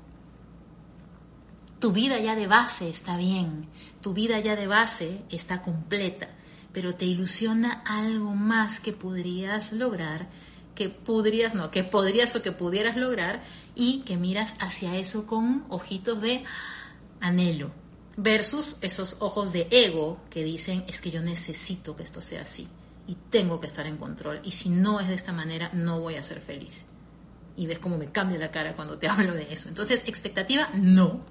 Tu 1.79 1.91
vida 1.91 2.19
ya 2.19 2.35
de 2.35 2.47
base 2.47 2.89
está 2.89 3.17
bien, 3.17 3.67
tu 4.01 4.13
vida 4.13 4.39
ya 4.39 4.55
de 4.55 4.65
base 4.65 5.21
está 5.29 5.61
completa, 5.61 6.29
pero 6.71 6.95
te 6.95 7.05
ilusiona 7.05 7.83
algo 7.85 8.33
más 8.33 8.79
que 8.79 8.93
podrías 8.93 9.73
lograr, 9.73 10.27
que 10.73 10.89
podrías, 10.89 11.53
no, 11.53 11.69
que 11.69 11.83
podrías 11.83 12.35
o 12.35 12.41
que 12.41 12.51
pudieras 12.51 12.97
lograr 12.97 13.43
y 13.75 14.01
que 14.01 14.17
miras 14.17 14.55
hacia 14.59 14.95
eso 14.95 15.27
con 15.27 15.65
ojitos 15.69 16.19
de 16.21 16.43
anhelo, 17.19 17.71
versus 18.15 18.77
esos 18.81 19.17
ojos 19.19 19.53
de 19.53 19.67
ego 19.69 20.19
que 20.31 20.43
dicen 20.43 20.83
es 20.87 20.99
que 21.01 21.11
yo 21.11 21.21
necesito 21.21 21.95
que 21.95 22.03
esto 22.03 22.21
sea 22.21 22.41
así 22.41 22.67
y 23.07 23.15
tengo 23.29 23.59
que 23.59 23.67
estar 23.67 23.87
en 23.87 23.97
control 23.97 24.41
y 24.43 24.51
si 24.51 24.69
no 24.69 24.99
es 24.99 25.07
de 25.07 25.15
esta 25.15 25.31
manera 25.31 25.71
no 25.73 25.99
voy 25.99 26.15
a 26.15 26.23
ser 26.23 26.41
feliz. 26.41 26.85
Y 27.55 27.65
ves 27.65 27.79
cómo 27.79 27.97
me 27.97 28.11
cambia 28.11 28.37
la 28.37 28.51
cara 28.51 28.75
cuando 28.75 28.99
te 28.99 29.07
hablo 29.09 29.33
de 29.33 29.51
eso. 29.51 29.69
Entonces, 29.69 30.03
expectativa, 30.05 30.69
no 30.75 31.21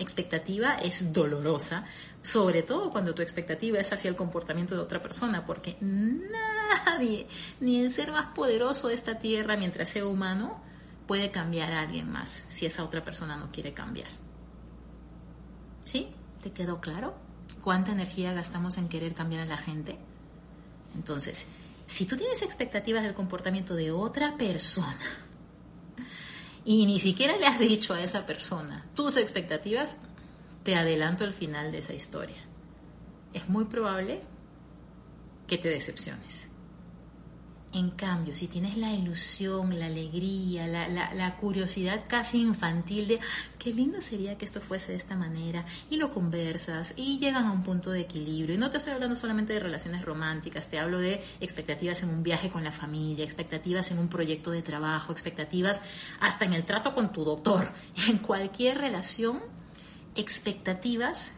expectativa 0.00 0.74
es 0.76 1.12
dolorosa, 1.12 1.84
sobre 2.22 2.62
todo 2.62 2.90
cuando 2.90 3.14
tu 3.14 3.22
expectativa 3.22 3.78
es 3.78 3.92
hacia 3.92 4.08
el 4.08 4.16
comportamiento 4.16 4.74
de 4.74 4.80
otra 4.80 5.02
persona, 5.02 5.44
porque 5.44 5.76
nadie, 5.80 7.26
ni 7.60 7.80
el 7.80 7.92
ser 7.92 8.10
más 8.10 8.28
poderoso 8.34 8.88
de 8.88 8.94
esta 8.94 9.18
tierra, 9.18 9.56
mientras 9.56 9.90
sea 9.90 10.06
humano, 10.06 10.60
puede 11.06 11.30
cambiar 11.30 11.72
a 11.72 11.80
alguien 11.80 12.10
más 12.10 12.44
si 12.48 12.66
esa 12.66 12.84
otra 12.84 13.04
persona 13.04 13.36
no 13.36 13.50
quiere 13.52 13.72
cambiar. 13.72 14.08
¿Sí? 15.84 16.08
¿Te 16.42 16.52
quedó 16.52 16.80
claro? 16.80 17.14
¿Cuánta 17.62 17.92
energía 17.92 18.32
gastamos 18.32 18.78
en 18.78 18.88
querer 18.88 19.14
cambiar 19.14 19.42
a 19.42 19.46
la 19.46 19.58
gente? 19.58 19.98
Entonces, 20.94 21.46
si 21.86 22.06
tú 22.06 22.16
tienes 22.16 22.42
expectativas 22.42 23.02
del 23.02 23.14
comportamiento 23.14 23.74
de 23.74 23.90
otra 23.90 24.36
persona, 24.36 24.98
y 26.64 26.84
ni 26.86 27.00
siquiera 27.00 27.36
le 27.36 27.46
has 27.46 27.58
dicho 27.58 27.94
a 27.94 28.02
esa 28.02 28.26
persona 28.26 28.84
tus 28.94 29.16
expectativas, 29.16 29.96
te 30.62 30.76
adelanto 30.76 31.24
el 31.24 31.32
final 31.32 31.72
de 31.72 31.78
esa 31.78 31.94
historia. 31.94 32.36
Es 33.32 33.48
muy 33.48 33.64
probable 33.64 34.20
que 35.46 35.58
te 35.58 35.68
decepciones. 35.68 36.49
En 37.72 37.90
cambio, 37.90 38.34
si 38.34 38.48
tienes 38.48 38.76
la 38.76 38.92
ilusión, 38.92 39.78
la 39.78 39.86
alegría, 39.86 40.66
la, 40.66 41.36
curiosidad 41.36 42.02
casi 42.08 42.40
infantil 42.40 43.06
de 43.06 43.20
qué 43.60 43.72
lindo 43.72 44.00
sería 44.00 44.36
que 44.36 44.44
esto 44.44 44.60
fuese 44.60 44.90
de 44.90 44.98
esta 44.98 45.14
manera, 45.14 45.64
y 45.88 45.96
lo 45.96 46.10
conversas 46.10 46.94
y 46.96 47.20
llegan 47.20 47.46
a 47.46 47.52
un 47.52 47.62
punto 47.62 47.92
de 47.92 48.00
equilibrio. 48.00 48.56
Y 48.56 48.58
no 48.58 48.70
te 48.70 48.78
estoy 48.78 48.92
hablando 48.92 49.14
solamente 49.14 49.52
de 49.52 49.60
relaciones 49.60 50.04
románticas, 50.04 50.66
te 50.66 50.80
hablo 50.80 50.98
de 50.98 51.22
expectativas 51.40 52.02
en 52.02 52.08
un 52.08 52.24
viaje 52.24 52.50
con 52.50 52.64
la 52.64 52.72
familia, 52.72 53.24
expectativas 53.24 53.92
en 53.92 54.00
un 54.00 54.08
proyecto 54.08 54.50
de 54.50 54.62
trabajo, 54.62 55.12
expectativas 55.12 55.80
hasta 56.18 56.44
en 56.46 56.54
el 56.54 56.64
trato 56.64 56.92
con 56.92 57.12
tu 57.12 57.24
doctor, 57.24 57.72
en 58.08 58.18
cualquier 58.18 58.78
relación, 58.78 59.38
expectativas 60.16 61.34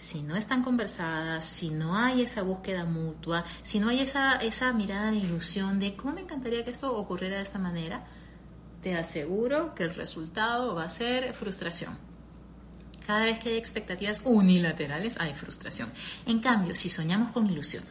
si 0.00 0.22
no 0.22 0.34
están 0.36 0.62
conversadas, 0.62 1.44
si 1.44 1.70
no 1.70 1.96
hay 1.96 2.22
esa 2.22 2.42
búsqueda 2.42 2.84
mutua, 2.84 3.44
si 3.62 3.80
no 3.80 3.90
hay 3.90 4.00
esa, 4.00 4.36
esa 4.36 4.72
mirada 4.72 5.10
de 5.10 5.18
ilusión 5.18 5.78
de 5.78 5.94
cómo 5.94 6.14
me 6.14 6.22
encantaría 6.22 6.64
que 6.64 6.70
esto 6.70 6.96
ocurriera 6.96 7.36
de 7.36 7.42
esta 7.42 7.58
manera, 7.58 8.04
te 8.82 8.96
aseguro 8.96 9.74
que 9.74 9.84
el 9.84 9.94
resultado 9.94 10.74
va 10.74 10.84
a 10.84 10.88
ser 10.88 11.34
frustración. 11.34 11.98
Cada 13.06 13.24
vez 13.24 13.38
que 13.40 13.50
hay 13.50 13.56
expectativas 13.56 14.22
unilaterales 14.24 15.18
hay 15.20 15.34
frustración. 15.34 15.92
En 16.26 16.40
cambio, 16.40 16.74
si 16.74 16.88
soñamos 16.88 17.32
con 17.32 17.48
ilusión, 17.48 17.84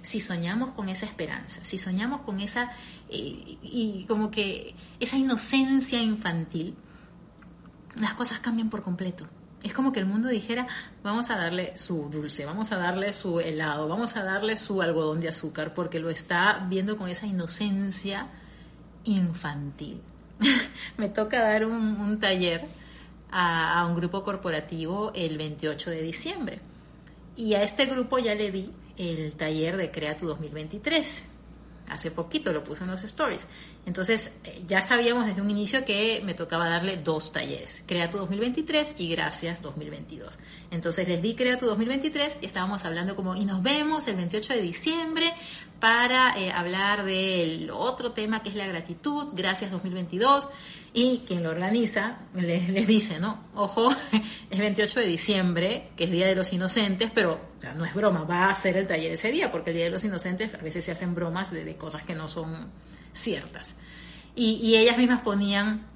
si 0.00 0.20
soñamos 0.20 0.70
con 0.70 0.88
esa 0.88 1.04
esperanza, 1.04 1.60
si 1.64 1.76
soñamos 1.76 2.22
con 2.22 2.40
esa 2.40 2.70
eh, 3.08 3.58
y 3.62 4.06
como 4.08 4.30
que 4.30 4.74
esa 5.00 5.16
inocencia 5.16 6.00
infantil, 6.00 6.76
las 7.96 8.14
cosas 8.14 8.40
cambian 8.40 8.70
por 8.70 8.82
completo 8.82 9.28
es 9.62 9.72
como 9.72 9.92
que 9.92 10.00
el 10.00 10.06
mundo 10.06 10.28
dijera, 10.28 10.66
vamos 11.02 11.30
a 11.30 11.36
darle 11.36 11.76
su 11.76 12.08
dulce, 12.10 12.44
vamos 12.44 12.72
a 12.72 12.76
darle 12.76 13.12
su 13.12 13.40
helado, 13.40 13.88
vamos 13.88 14.16
a 14.16 14.24
darle 14.24 14.56
su 14.56 14.82
algodón 14.82 15.20
de 15.20 15.28
azúcar, 15.28 15.72
porque 15.74 16.00
lo 16.00 16.10
está 16.10 16.66
viendo 16.68 16.96
con 16.96 17.08
esa 17.08 17.26
inocencia 17.26 18.26
infantil. 19.04 20.00
Me 20.96 21.08
toca 21.08 21.40
dar 21.40 21.64
un, 21.64 22.18
taller 22.18 22.64
a, 23.30 23.80
a, 23.80 23.86
un 23.86 23.94
grupo 23.94 24.24
corporativo 24.24 25.12
el 25.14 25.38
28 25.38 25.90
de 25.90 26.02
diciembre. 26.02 26.60
Y 27.36 27.54
a 27.54 27.62
este 27.62 27.86
grupo 27.86 28.18
ya 28.18 28.34
le 28.34 28.50
di 28.50 28.70
el 28.96 29.34
taller 29.34 29.76
de 29.76 29.90
Crea 29.90 30.16
tu 30.16 30.26
2023 30.26 31.31
hace 31.88 32.10
poquito, 32.10 32.52
lo 32.52 32.64
puse 32.64 32.84
en 32.84 32.90
los 32.90 33.04
stories. 33.04 33.46
Entonces, 33.86 34.32
eh, 34.44 34.62
ya 34.66 34.82
sabíamos 34.82 35.26
desde 35.26 35.40
un 35.40 35.50
inicio 35.50 35.84
que 35.84 36.22
me 36.24 36.34
tocaba 36.34 36.68
darle 36.68 36.96
dos 36.96 37.32
talleres, 37.32 37.84
Crea 37.86 38.10
tu 38.10 38.18
2023 38.18 38.94
y 38.98 39.08
Gracias 39.08 39.62
2022. 39.62 40.38
Entonces 40.70 41.08
les 41.08 41.20
di 41.22 41.34
Crea 41.34 41.58
tu 41.58 41.66
2023 41.66 42.38
y 42.40 42.46
estábamos 42.46 42.84
hablando 42.84 43.16
como, 43.16 43.34
y 43.36 43.44
nos 43.44 43.62
vemos 43.62 44.06
el 44.06 44.16
28 44.16 44.54
de 44.54 44.62
diciembre 44.62 45.32
para 45.80 46.38
eh, 46.38 46.52
hablar 46.52 47.04
del 47.04 47.70
otro 47.70 48.12
tema 48.12 48.42
que 48.42 48.50
es 48.50 48.54
la 48.54 48.66
gratitud, 48.66 49.28
Gracias 49.34 49.70
2022. 49.70 50.48
Y 50.94 51.22
quien 51.26 51.42
lo 51.42 51.50
organiza 51.50 52.18
les, 52.34 52.86
dice, 52.86 53.18
¿no? 53.18 53.44
Ojo, 53.54 53.90
es 54.50 54.58
28 54.58 55.00
de 55.00 55.06
diciembre, 55.06 55.90
que 55.96 56.04
es 56.04 56.10
Día 56.10 56.26
de 56.26 56.34
los 56.34 56.52
Inocentes, 56.52 57.10
pero 57.14 57.40
no 57.74 57.84
es 57.84 57.94
broma, 57.94 58.24
va 58.24 58.50
a 58.50 58.56
ser 58.56 58.76
el 58.76 58.86
taller 58.86 59.12
ese 59.12 59.30
día, 59.32 59.50
porque 59.50 59.70
el 59.70 59.76
Día 59.76 59.84
de 59.86 59.90
los 59.90 60.04
Inocentes 60.04 60.52
a 60.54 60.58
veces 60.58 60.84
se 60.84 60.92
hacen 60.92 61.14
bromas 61.14 61.50
de, 61.50 61.76
cosas 61.76 62.02
que 62.02 62.14
no 62.14 62.28
son 62.28 62.68
ciertas. 63.14 63.74
Y, 64.34 64.76
ellas 64.76 64.98
mismas 64.98 65.22
ponían 65.22 65.86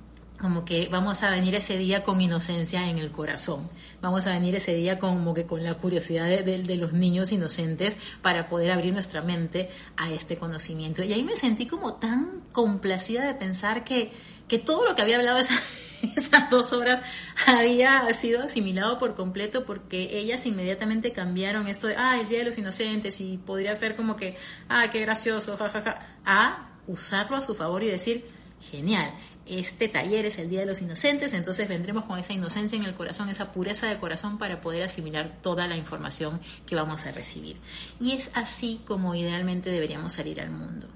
como 0.41 0.67
que 0.67 0.89
vamos 0.91 1.23
a 1.23 1.31
venir 1.31 1.55
ese 1.55 1.79
día 1.79 2.05
con 2.05 2.21
inocencia 2.21 2.91
en 2.91 2.99
el 2.99 3.11
corazón, 3.11 3.71
vamos 4.03 4.27
a 4.27 4.33
venir 4.33 4.55
ese 4.55 4.75
día 4.75 4.99
como 4.99 5.33
que 5.33 5.47
con 5.47 5.65
la 5.65 5.75
curiosidad 5.75 6.27
de, 6.29 6.77
los 6.77 6.93
niños 6.93 7.33
inocentes 7.33 7.97
para 8.21 8.47
poder 8.47 8.71
abrir 8.71 8.93
nuestra 8.93 9.23
mente 9.23 9.71
a 9.97 10.11
este 10.11 10.37
conocimiento. 10.37 11.03
Y 11.03 11.13
ahí 11.15 11.23
me 11.23 11.37
sentí 11.37 11.67
como 11.67 11.95
tan 11.95 12.43
complacida 12.53 13.27
de 13.27 13.35
pensar 13.35 13.83
que 13.83 14.13
que 14.49 14.59
todo 14.59 14.87
lo 14.87 14.95
que 14.95 15.03
había 15.03 15.17
hablado 15.17 15.39
esa, 15.39 15.61
esas 16.17 16.51
dos 16.51 16.73
horas 16.73 17.03
había 17.47 18.13
sido 18.15 18.43
asimilado 18.43 18.99
por 18.99 19.15
completo 19.15 19.65
porque 19.65 20.19
ellas 20.19 20.47
inmediatamente 20.47 21.13
cambiaron 21.13 21.69
esto 21.69 21.87
de, 21.87 21.97
ah, 21.97 22.19
el 22.21 22.29
Día 22.29 22.41
de 22.41 22.45
los 22.45 22.59
Inocentes 22.59 23.21
y 23.21 23.39
podría 23.39 23.75
ser 23.75 23.97
como 23.97 24.17
que, 24.17 24.37
ah, 24.69 24.89
qué 24.91 25.01
gracioso, 25.01 25.57
jajaja, 25.57 26.01
a 26.25 26.69
usarlo 26.87 27.37
a 27.37 27.43
su 27.43 27.55
favor 27.55 27.83
y 27.83 27.89
decir, 27.89 28.25
genial, 28.71 29.13
este 29.47 29.89
taller 29.89 30.27
es 30.27 30.39
el 30.39 30.51
Día 30.51 30.61
de 30.61 30.67
los 30.67 30.83
Inocentes, 30.83 31.33
entonces 31.33 31.69
vendremos 31.69 32.05
con 32.05 32.19
esa 32.19 32.33
inocencia 32.33 32.77
en 32.77 32.85
el 32.85 32.95
corazón, 32.95 33.29
esa 33.29 33.53
pureza 33.53 33.87
de 33.87 33.99
corazón 33.99 34.39
para 34.39 34.61
poder 34.61 34.83
asimilar 34.83 35.39
toda 35.41 35.69
la 35.69 35.77
información 35.77 36.41
que 36.67 36.75
vamos 36.75 37.07
a 37.07 37.13
recibir. 37.13 37.57
Y 38.01 38.13
es 38.13 38.31
así 38.35 38.81
como 38.87 39.15
idealmente 39.15 39.71
deberíamos 39.71 40.15
salir 40.15 40.41
al 40.41 40.51
mundo, 40.51 40.89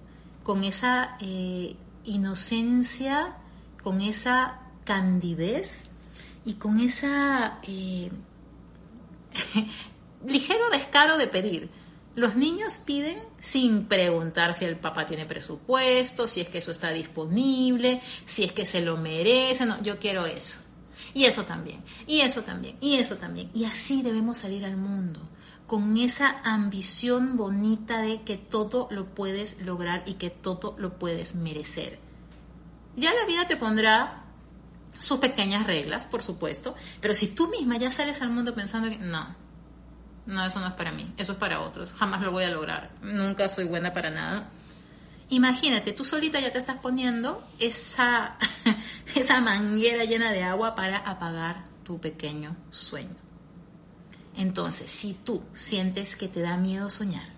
con 0.43 0.65
esa 0.65 1.17
eh, 1.21 1.77
inocencia, 2.05 3.37
con 3.83 4.01
esa 4.01 4.61
candidez 4.85 5.89
y 6.45 6.55
con 6.55 6.81
esa 6.81 7.59
eh, 7.63 8.11
ligero 10.27 10.71
descaro 10.71 11.17
de 11.17 11.27
pedir. 11.29 11.71
Los 12.17 12.35
niños 12.35 12.79
piden 12.79 13.21
sin 13.39 13.87
preguntar 13.87 14.53
si 14.53 14.65
el 14.65 14.77
papá 14.77 15.07
tiene 15.07 15.27
presupuesto, 15.27 16.27
si 16.27 16.41
es 16.41 16.49
que 16.49 16.59
eso 16.59 16.73
está 16.73 16.91
disponible, 16.91 18.03
si 18.27 18.45
es 18.45 18.53
que 18.53 18.67
se 18.67 18.81
lo 18.81 18.97
merece. 18.97 19.65
No, 19.65 19.81
yo 19.83 19.99
quiero 19.99 20.27
eso. 20.27 20.59
Y 21.15 21.25
eso 21.25 21.45
también, 21.45 21.83
y 22.07 22.21
eso 22.21 22.43
también, 22.43 22.77
y 22.81 22.97
eso 22.97 23.17
también. 23.17 23.51
Y 23.55 23.65
así 23.65 24.03
debemos 24.03 24.39
salir 24.39 24.65
al 24.65 24.77
mundo, 24.77 25.21
con 25.71 25.99
esa 25.99 26.41
ambición 26.43 27.37
bonita 27.37 28.03
de 28.03 28.23
que 28.23 28.37
todo 28.37 28.89
lo 28.91 29.15
puedes 29.15 29.63
lograr 29.63 30.03
y 30.05 30.15
que 30.15 30.29
todo 30.29 30.75
lo 30.79 30.99
puedes 30.99 31.37
merecer. 31.37 32.01
Ya 32.97 33.15
la 33.15 33.25
vida 33.25 33.47
te 33.47 33.57
pondrá 33.57 34.25
sus 34.99 35.21
pequeñas 35.21 35.69
reglas, 35.69 36.07
por 36.07 36.25
supuesto, 36.25 36.75
pero 37.01 37.15
si 37.15 37.37
tú 37.37 37.47
misma 37.47 37.77
ya 37.77 37.93
sales 37.93 38.21
al 38.21 38.31
mundo 38.31 38.53
pensando 38.53 38.89
que 38.89 38.99
no, 38.99 39.37
no, 40.27 40.45
eso 40.45 40.59
no 40.59 40.67
es 40.67 40.73
para 40.73 40.91
mí, 40.91 41.15
eso 41.17 41.35
es 41.35 41.39
para 41.39 41.61
otros, 41.61 41.93
jamás 41.93 42.21
lo 42.21 42.33
voy 42.33 42.43
a 42.43 42.51
lograr, 42.51 42.91
nunca 43.03 43.49
soy 43.49 43.67
buena 43.67 43.93
para 43.93 44.11
nada. 44.11 44.49
Imagínate, 45.29 45.93
tú 45.93 46.05
solita 46.05 46.41
ya 46.41 46.51
te 46.51 46.59
estás 46.59 46.79
poniendo 46.79 47.47
esa, 47.61 48.37
esa 49.15 49.41
manguera 49.41 50.03
llena 50.03 50.33
de 50.33 50.43
agua 50.43 50.75
para 50.75 50.97
apagar 50.97 51.63
tu 51.85 52.01
pequeño 52.01 52.57
sueño. 52.71 53.30
Entonces, 54.41 54.91
si 54.91 55.13
tú 55.13 55.43
sientes 55.53 56.17
que 56.17 56.27
te 56.27 56.41
da 56.41 56.57
miedo 56.57 56.89
soñar, 56.89 57.29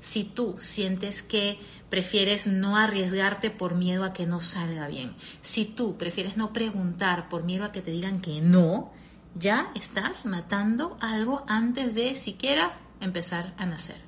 si 0.00 0.22
tú 0.22 0.54
sientes 0.60 1.20
que 1.20 1.58
prefieres 1.90 2.46
no 2.46 2.76
arriesgarte 2.76 3.50
por 3.50 3.74
miedo 3.74 4.04
a 4.04 4.12
que 4.12 4.24
no 4.24 4.40
salga 4.40 4.86
bien, 4.86 5.16
si 5.42 5.64
tú 5.64 5.98
prefieres 5.98 6.36
no 6.36 6.52
preguntar 6.52 7.28
por 7.28 7.42
miedo 7.42 7.64
a 7.64 7.72
que 7.72 7.82
te 7.82 7.90
digan 7.90 8.20
que 8.20 8.40
no, 8.40 8.92
ya 9.34 9.72
estás 9.74 10.26
matando 10.26 10.96
algo 11.00 11.44
antes 11.48 11.96
de 11.96 12.14
siquiera 12.14 12.78
empezar 13.00 13.52
a 13.56 13.66
nacer. 13.66 14.00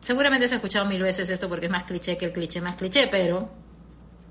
Seguramente 0.00 0.44
has 0.44 0.52
escuchado 0.52 0.84
mil 0.84 1.00
veces 1.00 1.30
esto 1.30 1.48
porque 1.48 1.66
es 1.66 1.72
más 1.72 1.84
cliché 1.84 2.18
que 2.18 2.26
el 2.26 2.34
cliché 2.34 2.60
más 2.60 2.76
cliché, 2.76 3.08
pero 3.10 3.50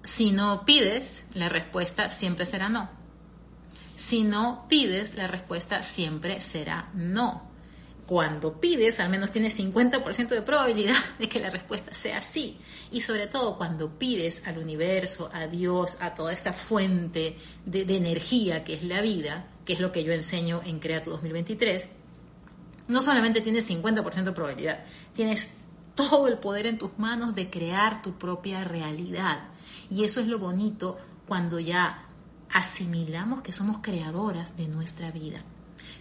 si 0.04 0.32
no 0.32 0.64
pides, 0.64 1.26
la 1.34 1.50
respuesta 1.50 2.12
siempre 2.12 2.46
será 2.46 2.70
no. 2.70 3.03
Si 4.04 4.26
no 4.26 4.66
pides, 4.68 5.16
la 5.16 5.28
respuesta 5.28 5.82
siempre 5.82 6.42
será 6.42 6.90
no. 6.94 7.50
Cuando 8.06 8.60
pides, 8.60 9.00
al 9.00 9.08
menos 9.08 9.32
tienes 9.32 9.58
50% 9.58 10.28
de 10.28 10.42
probabilidad 10.42 10.98
de 11.20 11.30
que 11.30 11.40
la 11.40 11.50
respuesta 11.50 11.94
sea 11.94 12.22
sí. 12.22 12.60
Y 12.92 13.00
sobre 13.00 13.28
todo 13.28 13.58
cuando 13.58 13.98
pides 13.98 14.46
al 14.46 14.58
universo, 14.58 15.30
a 15.34 15.48
Dios, 15.48 16.00
a 16.02 16.14
toda 16.14 16.34
esta 16.34 16.52
fuente 16.52 17.38
de, 17.66 17.96
energía 17.96 18.66
que 18.66 18.74
es 18.74 18.84
la 18.84 19.00
vida, 19.00 19.48
que 19.64 19.72
es 19.72 19.80
lo 19.80 19.94
que 19.94 20.04
yo 20.04 20.12
enseño 20.12 20.62
en 20.66 20.82
Crea 20.82 21.02
tu 21.02 21.12
2023, 21.12 21.88
no 22.90 23.02
solamente 23.02 23.40
tienes 23.40 23.70
50% 23.70 24.24
de 24.26 24.32
probabilidad, 24.34 24.84
tienes 25.16 25.62
todo 25.96 26.28
el 26.28 26.40
poder 26.40 26.66
en 26.66 26.78
tus 26.78 27.00
manos 27.00 27.36
de 27.36 27.50
crear 27.50 28.02
tu 28.02 28.18
propia 28.18 28.66
realidad. 28.66 29.48
Y 29.90 30.04
eso 30.04 30.20
es 30.20 30.28
lo 30.28 30.40
bonito 30.40 30.98
cuando 31.26 31.58
ya 31.58 32.03
asimilamos 32.54 33.42
que 33.42 33.52
somos 33.52 33.80
creadoras 33.80 34.56
de 34.56 34.68
nuestra 34.68 35.12
vida. 35.12 35.40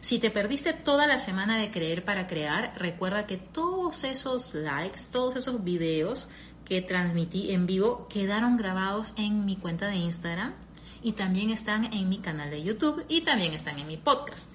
Si 0.01 0.19
te 0.19 0.31
perdiste 0.31 0.73
toda 0.73 1.07
la 1.07 1.19
semana 1.19 1.57
de 1.57 1.71
creer 1.71 2.05
para 2.05 2.27
crear, 2.27 2.75
recuerda 2.77 3.27
que 3.27 3.39
todos 3.39 4.05
esos 4.05 4.55
likes, 4.55 5.01
todos 5.11 5.37
esos 5.37 5.65
videos 5.65 6.29
que 6.65 6.83
transmití 6.83 7.53
en 7.53 7.67
vivo 7.67 8.07
quedaron 8.09 8.57
grabados 8.57 9.13
en 9.17 9.45
mi 9.45 9.57
cuenta 9.57 9.89
de 9.89 9.97
Instagram 9.97 10.55
y 11.03 11.13
también 11.13 11.51
están 11.51 11.93
en 11.93 12.09
mi 12.09 12.19
canal 12.19 12.51
de 12.51 12.63
YouTube 12.63 13.05
y 13.09 13.23
también 13.23 13.53
están 13.53 13.79
en 13.79 13.87
mi 13.87 13.97
podcast. 13.97 14.51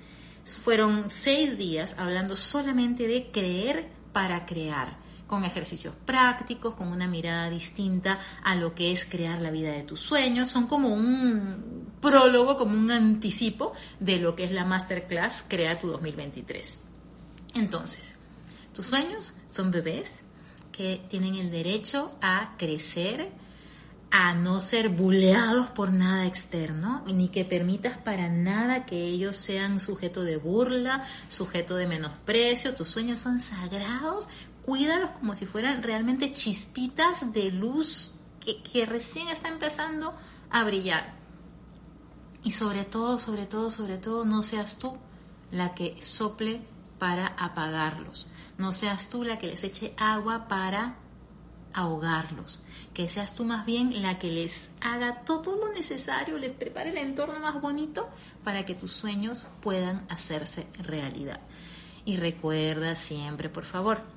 Fueron 0.46 1.12
seis 1.12 1.58
días 1.58 1.96
hablando 1.98 2.38
solamente 2.38 3.08
de 3.08 3.32
creer 3.32 3.90
para 4.14 4.46
crear, 4.46 4.98
con 5.28 5.44
ejercicios 5.44 5.94
prácticos, 6.06 6.76
con 6.76 6.88
una 6.88 7.08
mirada 7.08 7.50
distinta 7.50 8.20
a 8.44 8.56
lo 8.56 8.74
que 8.74 8.92
es 8.92 9.06
crear 9.06 9.42
la 9.42 9.52
vida 9.52 9.72
de 9.72 9.84
tus 9.84 10.00
sueños. 10.00 10.50
Son 10.50 10.68
como 10.68 10.90
un 10.90 11.88
prólogo, 12.02 12.58
como 12.58 12.78
un 12.78 12.90
anticipo 12.90 13.74
de 14.00 14.18
lo 14.18 14.36
que 14.36 14.46
es 14.46 14.52
la 14.52 14.66
masterclass 14.66 15.44
Crea 15.48 15.78
tu 15.78 15.88
2023. 15.88 16.84
Entonces, 17.56 18.16
tus 18.74 18.86
sueños 18.86 19.34
son 19.52 19.72
bebés 19.72 20.24
que 20.72 21.02
tienen 21.10 21.36
el 21.36 21.50
derecho 21.50 22.12
a 22.22 22.54
crecer, 22.58 23.32
a 24.12 24.36
no 24.36 24.60
ser 24.62 24.90
buleados 24.90 25.68
por 25.68 25.92
nada 25.92 26.28
externo, 26.28 27.04
ni 27.08 27.30
que 27.30 27.44
permitas 27.46 27.98
para 27.98 28.30
nada 28.30 28.86
que 28.86 29.08
ellos 29.08 29.36
sean 29.36 29.80
sujeto 29.80 30.24
de 30.24 30.38
burla, 30.38 31.04
sujeto 31.28 31.76
de 31.76 31.88
menosprecio. 31.88 32.76
Tus 32.76 32.88
sueños 32.90 33.20
son 33.20 33.42
sagrados, 33.42 34.30
cuídalos 34.68 35.12
como 35.12 35.34
si 35.34 35.46
fueran 35.46 35.82
realmente 35.82 36.34
chispitas 36.34 37.32
de 37.32 37.52
luz 37.52 38.16
que, 38.42 38.86
recién 38.86 39.30
está 39.30 39.48
empezando 39.48 40.14
a 40.50 40.66
brillar. 40.66 41.14
Y 42.44 42.52
sobre 42.52 42.84
todo, 42.84 43.18
sobre 43.18 43.46
todo, 43.46 43.72
sobre 43.72 43.98
todo, 43.98 44.26
no 44.26 44.44
seas 44.44 44.78
tú 44.78 44.98
la 45.52 45.74
que 45.74 45.98
sople 46.02 46.60
para 47.00 47.28
apagarlos. 47.28 48.28
No 48.58 48.74
seas 48.74 49.10
tú 49.10 49.24
la 49.24 49.40
que 49.40 49.48
les 49.48 49.64
eche 49.64 49.94
agua 49.96 50.50
para 50.50 50.98
ahogarlos, 51.74 52.60
que 52.94 53.08
seas 53.08 53.36
tú 53.36 53.46
más 53.46 53.66
bien 53.66 54.02
la 54.02 54.20
que 54.20 54.32
les 54.32 54.72
haga 54.82 55.22
todo 55.24 55.56
lo 55.56 55.72
necesario, 55.72 56.38
les 56.38 56.52
prepare 56.52 56.90
el 56.90 56.98
entorno 56.98 57.40
más 57.40 57.62
bonito 57.62 58.10
para 58.44 58.66
que 58.66 58.76
tus 58.76 58.92
sueños 58.92 59.48
puedan 59.62 60.06
hacerse 60.10 60.68
realidad. 60.78 61.40
Y 62.04 62.18
recuerda 62.18 62.96
siempre, 62.96 63.50
por 63.50 63.64
favor, 63.64 64.17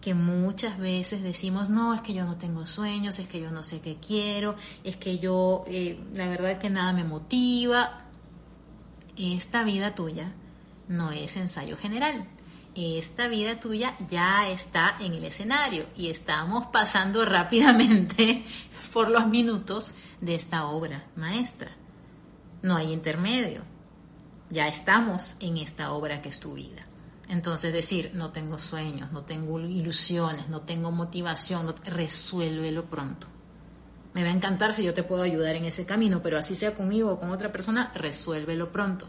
que 0.00 0.14
muchas 0.14 0.78
veces 0.78 1.22
decimos, 1.22 1.70
no, 1.70 1.94
es 1.94 2.00
que 2.00 2.14
yo 2.14 2.24
no 2.24 2.36
tengo 2.36 2.66
sueños, 2.66 3.18
es 3.18 3.28
que 3.28 3.40
yo 3.40 3.50
no 3.50 3.62
sé 3.62 3.80
qué 3.80 3.96
quiero, 3.96 4.54
es 4.84 4.96
que 4.96 5.18
yo, 5.18 5.64
eh, 5.66 5.98
la 6.14 6.28
verdad 6.28 6.52
es 6.52 6.58
que 6.58 6.70
nada 6.70 6.92
me 6.92 7.04
motiva. 7.04 8.04
Esta 9.16 9.64
vida 9.64 9.94
tuya 9.94 10.32
no 10.88 11.10
es 11.10 11.36
ensayo 11.36 11.76
general 11.76 12.26
esta 12.78 13.26
vida 13.26 13.58
tuya 13.58 13.94
ya 14.08 14.48
está 14.48 14.96
en 15.00 15.14
el 15.14 15.24
escenario 15.24 15.86
y 15.96 16.10
estamos 16.10 16.68
pasando 16.68 17.24
rápidamente 17.24 18.44
por 18.92 19.10
los 19.10 19.26
minutos 19.26 19.94
de 20.20 20.34
esta 20.34 20.66
obra 20.66 21.06
maestra. 21.16 21.72
No 22.62 22.76
hay 22.76 22.92
intermedio. 22.92 23.62
Ya 24.50 24.68
estamos 24.68 25.36
en 25.40 25.58
esta 25.58 25.92
obra 25.92 26.22
que 26.22 26.28
es 26.28 26.40
tu 26.40 26.54
vida. 26.54 26.84
Entonces 27.28 27.72
decir, 27.72 28.12
no 28.14 28.30
tengo 28.30 28.58
sueños, 28.58 29.12
no 29.12 29.22
tengo 29.22 29.60
ilusiones, 29.60 30.48
no 30.48 30.62
tengo 30.62 30.90
motivación, 30.90 31.74
resuélvelo 31.84 32.86
pronto. 32.86 33.26
Me 34.14 34.22
va 34.22 34.30
a 34.30 34.32
encantar 34.32 34.72
si 34.72 34.82
yo 34.82 34.94
te 34.94 35.02
puedo 35.02 35.22
ayudar 35.22 35.54
en 35.56 35.66
ese 35.66 35.84
camino, 35.84 36.22
pero 36.22 36.38
así 36.38 36.56
sea 36.56 36.74
conmigo 36.74 37.12
o 37.12 37.20
con 37.20 37.30
otra 37.30 37.52
persona, 37.52 37.92
resuélvelo 37.94 38.72
pronto 38.72 39.06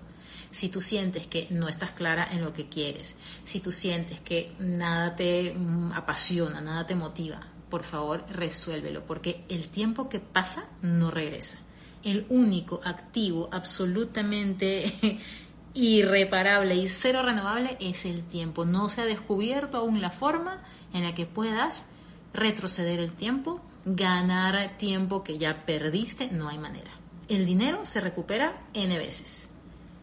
si 0.51 0.69
tú 0.69 0.81
sientes 0.81 1.27
que 1.27 1.47
no 1.51 1.67
estás 1.67 1.91
clara 1.91 2.27
en 2.31 2.41
lo 2.41 2.53
que 2.53 2.67
quieres, 2.67 3.17
si 3.43 3.59
tú 3.59 3.71
sientes 3.71 4.19
que 4.21 4.53
nada 4.59 5.15
te 5.15 5.53
mm, 5.53 5.93
apasiona, 5.93 6.61
nada 6.61 6.87
te 6.87 6.95
motiva, 6.95 7.47
por 7.69 7.83
favor 7.83 8.25
resuélvelo, 8.29 9.05
porque 9.05 9.43
el 9.49 9.69
tiempo 9.69 10.09
que 10.09 10.19
pasa 10.19 10.65
no 10.81 11.11
regresa. 11.11 11.59
El 12.03 12.25
único 12.29 12.81
activo 12.83 13.49
absolutamente 13.51 15.19
irreparable 15.73 16.75
y 16.75 16.89
cero 16.89 17.21
renovable 17.23 17.77
es 17.79 18.05
el 18.05 18.23
tiempo. 18.23 18.65
No 18.65 18.89
se 18.89 19.01
ha 19.01 19.05
descubierto 19.05 19.77
aún 19.77 20.01
la 20.01 20.11
forma 20.11 20.61
en 20.93 21.03
la 21.03 21.13
que 21.13 21.25
puedas 21.25 21.91
retroceder 22.33 22.99
el 22.99 23.11
tiempo, 23.11 23.61
ganar 23.85 24.77
tiempo 24.77 25.23
que 25.23 25.37
ya 25.37 25.65
perdiste, 25.65 26.29
no 26.31 26.49
hay 26.49 26.57
manera. 26.57 26.91
El 27.27 27.45
dinero 27.45 27.85
se 27.85 28.01
recupera 28.01 28.61
n 28.73 28.97
veces. 28.97 29.49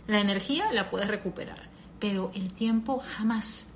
La 0.06 0.20
energía 0.20 0.72
la 0.72 0.90
puedes 0.90 1.08
recuperar, 1.08 1.68
pero 1.98 2.30
el 2.34 2.52
tiempo 2.52 3.02
jamás. 3.16 3.68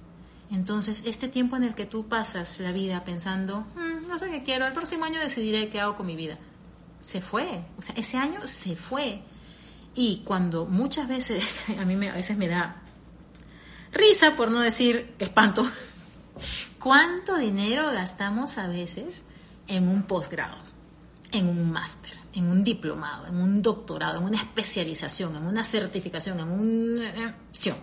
Entonces, 0.50 1.03
este 1.07 1.29
tiempo 1.29 1.57
en 1.57 1.64
el 1.64 1.74
que 1.74 1.87
tú 1.87 2.09
pasas 2.09 2.59
la 2.61 2.72
vida 2.72 3.05
pensando, 3.05 3.66
mm, 3.76 4.09
no 4.09 4.18
sé 4.18 4.31
qué 4.31 4.42
quiero, 4.42 4.66
el 4.66 4.72
próximo 4.72 5.05
año 5.05 5.20
decidiré 5.20 5.68
qué 5.68 5.81
hago 5.81 5.96
con 5.96 6.07
mi 6.07 6.16
vida. 6.16 6.38
se 7.03 7.22
fue. 7.22 7.64
O 7.79 7.83
sea, 7.83 7.94
ese 7.96 8.18
año 8.18 8.46
se 8.46 8.76
fue. 8.76 9.22
Y 9.94 10.22
cuando 10.24 10.66
muchas 10.66 11.09
veces, 11.09 11.44
a 11.79 11.85
mí 11.85 11.96
me, 11.96 12.11
a 12.11 12.14
veces 12.14 12.37
me 12.37 12.48
da 12.48 12.83
risa, 13.92 14.37
por 14.37 14.50
no 14.50 14.61
decir 14.61 15.14
espanto, 15.18 15.68
cuánto 16.79 17.37
dinero 17.37 17.90
gastamos 17.92 18.59
a 18.59 18.68
veces 18.68 19.22
en 19.66 19.88
un 19.88 20.05
posgrado, 20.05 20.59
en 21.33 21.48
un 21.48 21.70
máster, 21.70 22.12
en 22.33 22.48
un 22.48 22.62
diplomado, 22.62 23.26
en 23.26 23.37
un 23.37 23.62
doctorado, 23.62 24.18
en 24.18 24.24
una 24.24 24.38
especialización, 24.38 25.37
en 25.37 25.46
una 25.46 25.64
certificación, 25.64 26.40
en 26.40 26.48
una 26.48 27.29
acción, 27.29 27.76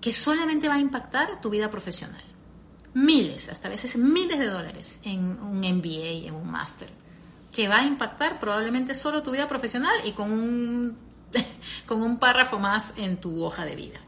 que 0.00 0.12
solamente 0.12 0.68
va 0.68 0.74
a 0.74 0.80
impactar 0.80 1.40
tu 1.40 1.50
vida 1.50 1.70
profesional. 1.70 2.22
Miles, 2.94 3.48
hasta 3.48 3.66
a 3.66 3.70
veces 3.70 3.96
miles 3.96 4.38
de 4.38 4.46
dólares 4.46 5.00
en 5.02 5.40
un 5.40 5.58
MBA, 5.58 6.28
en 6.28 6.34
un 6.34 6.48
máster 6.48 7.03
que 7.54 7.68
va 7.68 7.78
a 7.78 7.86
impactar 7.86 8.40
probablemente 8.40 8.94
solo 8.94 9.22
tu 9.22 9.30
vida 9.30 9.46
profesional 9.46 9.94
y 10.04 10.12
con 10.12 10.30
un, 10.32 10.98
con 11.86 12.02
un 12.02 12.18
párrafo 12.18 12.58
más 12.58 12.92
en 12.96 13.16
tu 13.18 13.44
hoja 13.44 13.64
de 13.64 13.76
vida. 13.76 14.00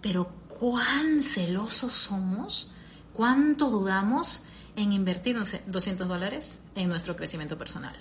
Pero 0.00 0.30
cuán 0.48 1.22
celosos 1.22 1.92
somos, 1.92 2.72
cuánto 3.12 3.68
dudamos 3.68 4.42
en 4.76 4.92
invertir 4.92 5.36
200 5.66 6.08
dólares 6.08 6.60
en 6.74 6.88
nuestro 6.88 7.16
crecimiento 7.16 7.58
personal. 7.58 7.94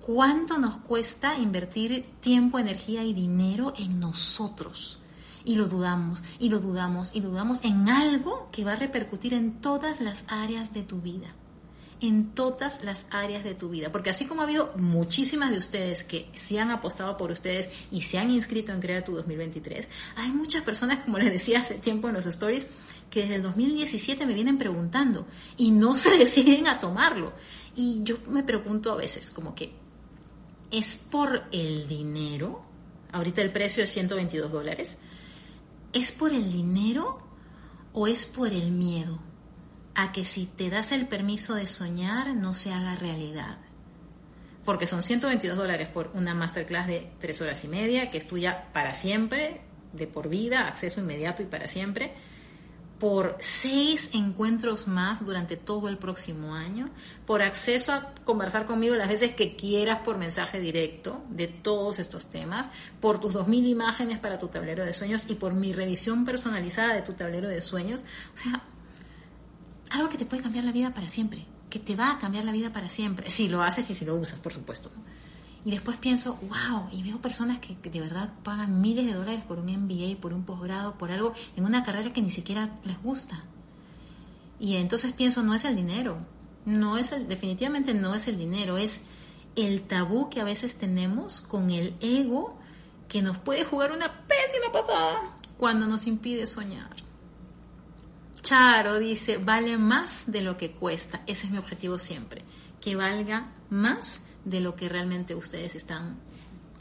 ¿Cuánto 0.00 0.58
nos 0.58 0.78
cuesta 0.78 1.38
invertir 1.38 2.04
tiempo, 2.20 2.58
energía 2.58 3.04
y 3.04 3.12
dinero 3.12 3.72
en 3.78 4.00
nosotros? 4.00 4.98
Y 5.44 5.54
lo 5.54 5.68
dudamos, 5.68 6.24
y 6.40 6.48
lo 6.48 6.58
dudamos, 6.58 7.14
y 7.14 7.20
lo 7.20 7.28
dudamos 7.28 7.62
en 7.62 7.88
algo 7.88 8.48
que 8.50 8.64
va 8.64 8.72
a 8.72 8.76
repercutir 8.76 9.34
en 9.34 9.60
todas 9.60 10.00
las 10.00 10.24
áreas 10.28 10.72
de 10.72 10.82
tu 10.82 11.00
vida 11.00 11.34
en 12.02 12.34
todas 12.34 12.82
las 12.82 13.06
áreas 13.10 13.44
de 13.44 13.54
tu 13.54 13.68
vida. 13.70 13.92
Porque 13.92 14.10
así 14.10 14.26
como 14.26 14.40
ha 14.40 14.44
habido 14.44 14.72
muchísimas 14.76 15.52
de 15.52 15.58
ustedes 15.58 16.02
que 16.02 16.28
sí 16.34 16.58
han 16.58 16.70
apostado 16.70 17.16
por 17.16 17.30
ustedes 17.30 17.70
y 17.92 18.02
se 18.02 18.18
han 18.18 18.30
inscrito 18.30 18.72
en 18.72 18.80
Crea 18.80 19.04
tu 19.04 19.12
2023, 19.14 19.88
hay 20.16 20.32
muchas 20.32 20.64
personas, 20.64 20.98
como 21.04 21.18
les 21.18 21.32
decía 21.32 21.60
hace 21.60 21.76
tiempo 21.76 22.08
en 22.08 22.14
los 22.14 22.26
stories, 22.26 22.66
que 23.08 23.22
desde 23.22 23.36
el 23.36 23.42
2017 23.42 24.26
me 24.26 24.34
vienen 24.34 24.58
preguntando 24.58 25.26
y 25.56 25.70
no 25.70 25.96
se 25.96 26.18
deciden 26.18 26.66
a 26.66 26.80
tomarlo. 26.80 27.32
Y 27.76 28.00
yo 28.02 28.16
me 28.28 28.42
pregunto 28.42 28.92
a 28.92 28.96
veces, 28.96 29.30
como 29.30 29.54
que, 29.54 29.72
¿es 30.72 31.06
por 31.10 31.44
el 31.52 31.86
dinero? 31.86 32.64
Ahorita 33.12 33.42
el 33.42 33.52
precio 33.52 33.84
es 33.84 33.90
122 33.92 34.50
dólares. 34.50 34.98
¿Es 35.92 36.10
por 36.10 36.32
el 36.32 36.50
dinero 36.50 37.18
o 37.92 38.08
es 38.08 38.26
por 38.26 38.48
el 38.48 38.72
miedo? 38.72 39.20
A 39.94 40.12
que 40.12 40.24
si 40.24 40.46
te 40.46 40.70
das 40.70 40.92
el 40.92 41.06
permiso 41.06 41.54
de 41.54 41.66
soñar 41.66 42.34
no 42.34 42.54
se 42.54 42.72
haga 42.72 42.94
realidad. 42.94 43.58
Porque 44.64 44.86
son 44.86 45.02
122 45.02 45.56
dólares 45.56 45.88
por 45.88 46.10
una 46.14 46.34
masterclass 46.34 46.86
de 46.86 47.10
tres 47.18 47.40
horas 47.40 47.64
y 47.64 47.68
media, 47.68 48.10
que 48.10 48.18
es 48.18 48.26
tuya 48.26 48.68
para 48.72 48.94
siempre, 48.94 49.60
de 49.92 50.06
por 50.06 50.28
vida, 50.28 50.68
acceso 50.68 51.00
inmediato 51.00 51.42
y 51.42 51.46
para 51.46 51.68
siempre, 51.68 52.12
por 53.02 53.36
seis 53.40 54.10
encuentros 54.12 54.86
más 54.86 55.26
durante 55.26 55.56
todo 55.56 55.88
el 55.88 55.98
próximo 55.98 56.54
año, 56.54 56.88
por 57.26 57.42
acceso 57.42 57.90
a 57.90 58.14
conversar 58.24 58.64
conmigo 58.64 58.94
las 58.94 59.08
veces 59.08 59.34
que 59.34 59.56
quieras 59.56 60.02
por 60.04 60.18
mensaje 60.18 60.60
directo 60.60 61.20
de 61.28 61.48
todos 61.48 61.98
estos 61.98 62.28
temas, 62.28 62.70
por 63.00 63.18
tus 63.18 63.34
2.000 63.34 63.66
imágenes 63.66 64.20
para 64.20 64.38
tu 64.38 64.46
tablero 64.46 64.84
de 64.84 64.92
sueños 64.92 65.28
y 65.28 65.34
por 65.34 65.52
mi 65.52 65.72
revisión 65.72 66.24
personalizada 66.24 66.94
de 66.94 67.02
tu 67.02 67.14
tablero 67.14 67.48
de 67.48 67.60
sueños. 67.60 68.04
O 68.34 68.38
sea, 68.38 68.62
algo 69.92 70.08
que 70.08 70.18
te 70.18 70.26
puede 70.26 70.42
cambiar 70.42 70.64
la 70.64 70.72
vida 70.72 70.94
para 70.94 71.08
siempre, 71.08 71.46
que 71.70 71.78
te 71.78 71.96
va 71.96 72.12
a 72.12 72.18
cambiar 72.18 72.44
la 72.44 72.52
vida 72.52 72.72
para 72.72 72.88
siempre, 72.88 73.30
si 73.30 73.48
lo 73.48 73.62
haces 73.62 73.88
y 73.90 73.94
si 73.94 74.04
lo 74.04 74.16
usas, 74.16 74.38
por 74.38 74.52
supuesto. 74.52 74.90
Y 75.64 75.70
después 75.70 75.96
pienso, 75.96 76.38
wow, 76.42 76.88
y 76.90 77.02
veo 77.02 77.20
personas 77.20 77.58
que, 77.60 77.76
de 77.88 78.00
verdad 78.00 78.32
pagan 78.42 78.80
miles 78.80 79.06
de 79.06 79.14
dólares 79.14 79.44
por 79.46 79.58
un 79.58 79.66
MBA, 79.66 80.20
por 80.20 80.34
un 80.34 80.44
posgrado, 80.44 80.98
por 80.98 81.12
algo 81.12 81.34
en 81.56 81.64
una 81.64 81.84
carrera 81.84 82.12
que 82.12 82.22
ni 82.22 82.30
siquiera 82.30 82.80
les 82.84 83.00
gusta. 83.00 83.44
Y 84.58 84.76
entonces 84.76 85.12
pienso, 85.12 85.42
no 85.42 85.54
es 85.54 85.64
el 85.64 85.76
dinero, 85.76 86.18
no 86.64 86.98
es 86.98 87.12
el, 87.12 87.28
definitivamente 87.28 87.94
no 87.94 88.14
es 88.14 88.26
el 88.28 88.38
dinero, 88.38 88.76
es 88.76 89.02
el 89.54 89.82
tabú 89.82 90.30
que 90.30 90.40
a 90.40 90.44
veces 90.44 90.76
tenemos 90.76 91.42
con 91.42 91.70
el 91.70 91.94
ego 92.00 92.58
que 93.08 93.22
nos 93.22 93.38
puede 93.38 93.64
jugar 93.64 93.92
una 93.92 94.26
pésima 94.26 94.72
pasada 94.72 95.36
cuando 95.58 95.86
nos 95.86 96.06
impide 96.06 96.46
soñar. 96.46 96.91
Charo 98.42 98.98
dice, 98.98 99.38
vale 99.38 99.78
más 99.78 100.24
de 100.26 100.42
lo 100.42 100.56
que 100.56 100.72
cuesta. 100.72 101.22
Ese 101.26 101.46
es 101.46 101.52
mi 101.52 101.58
objetivo 101.58 101.98
siempre, 101.98 102.42
que 102.80 102.96
valga 102.96 103.52
más 103.70 104.22
de 104.44 104.60
lo 104.60 104.74
que 104.74 104.88
realmente 104.88 105.34
ustedes 105.34 105.74
están 105.74 106.16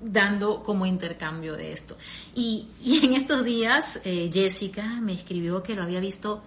dando 0.02 0.64
como 0.64 0.86
intercambio 0.86 1.56
de 1.56 1.72
esto. 1.72 1.98
Y, 2.36 2.68
en 3.04 3.14
estos 3.14 3.44
días 3.44 4.02
eh, 4.04 4.30
Jessica 4.34 5.00
me 5.02 5.14
escribió 5.14 5.62
que 5.64 5.76
lo 5.76 5.84
había 5.84 6.00
visto 6.00 6.44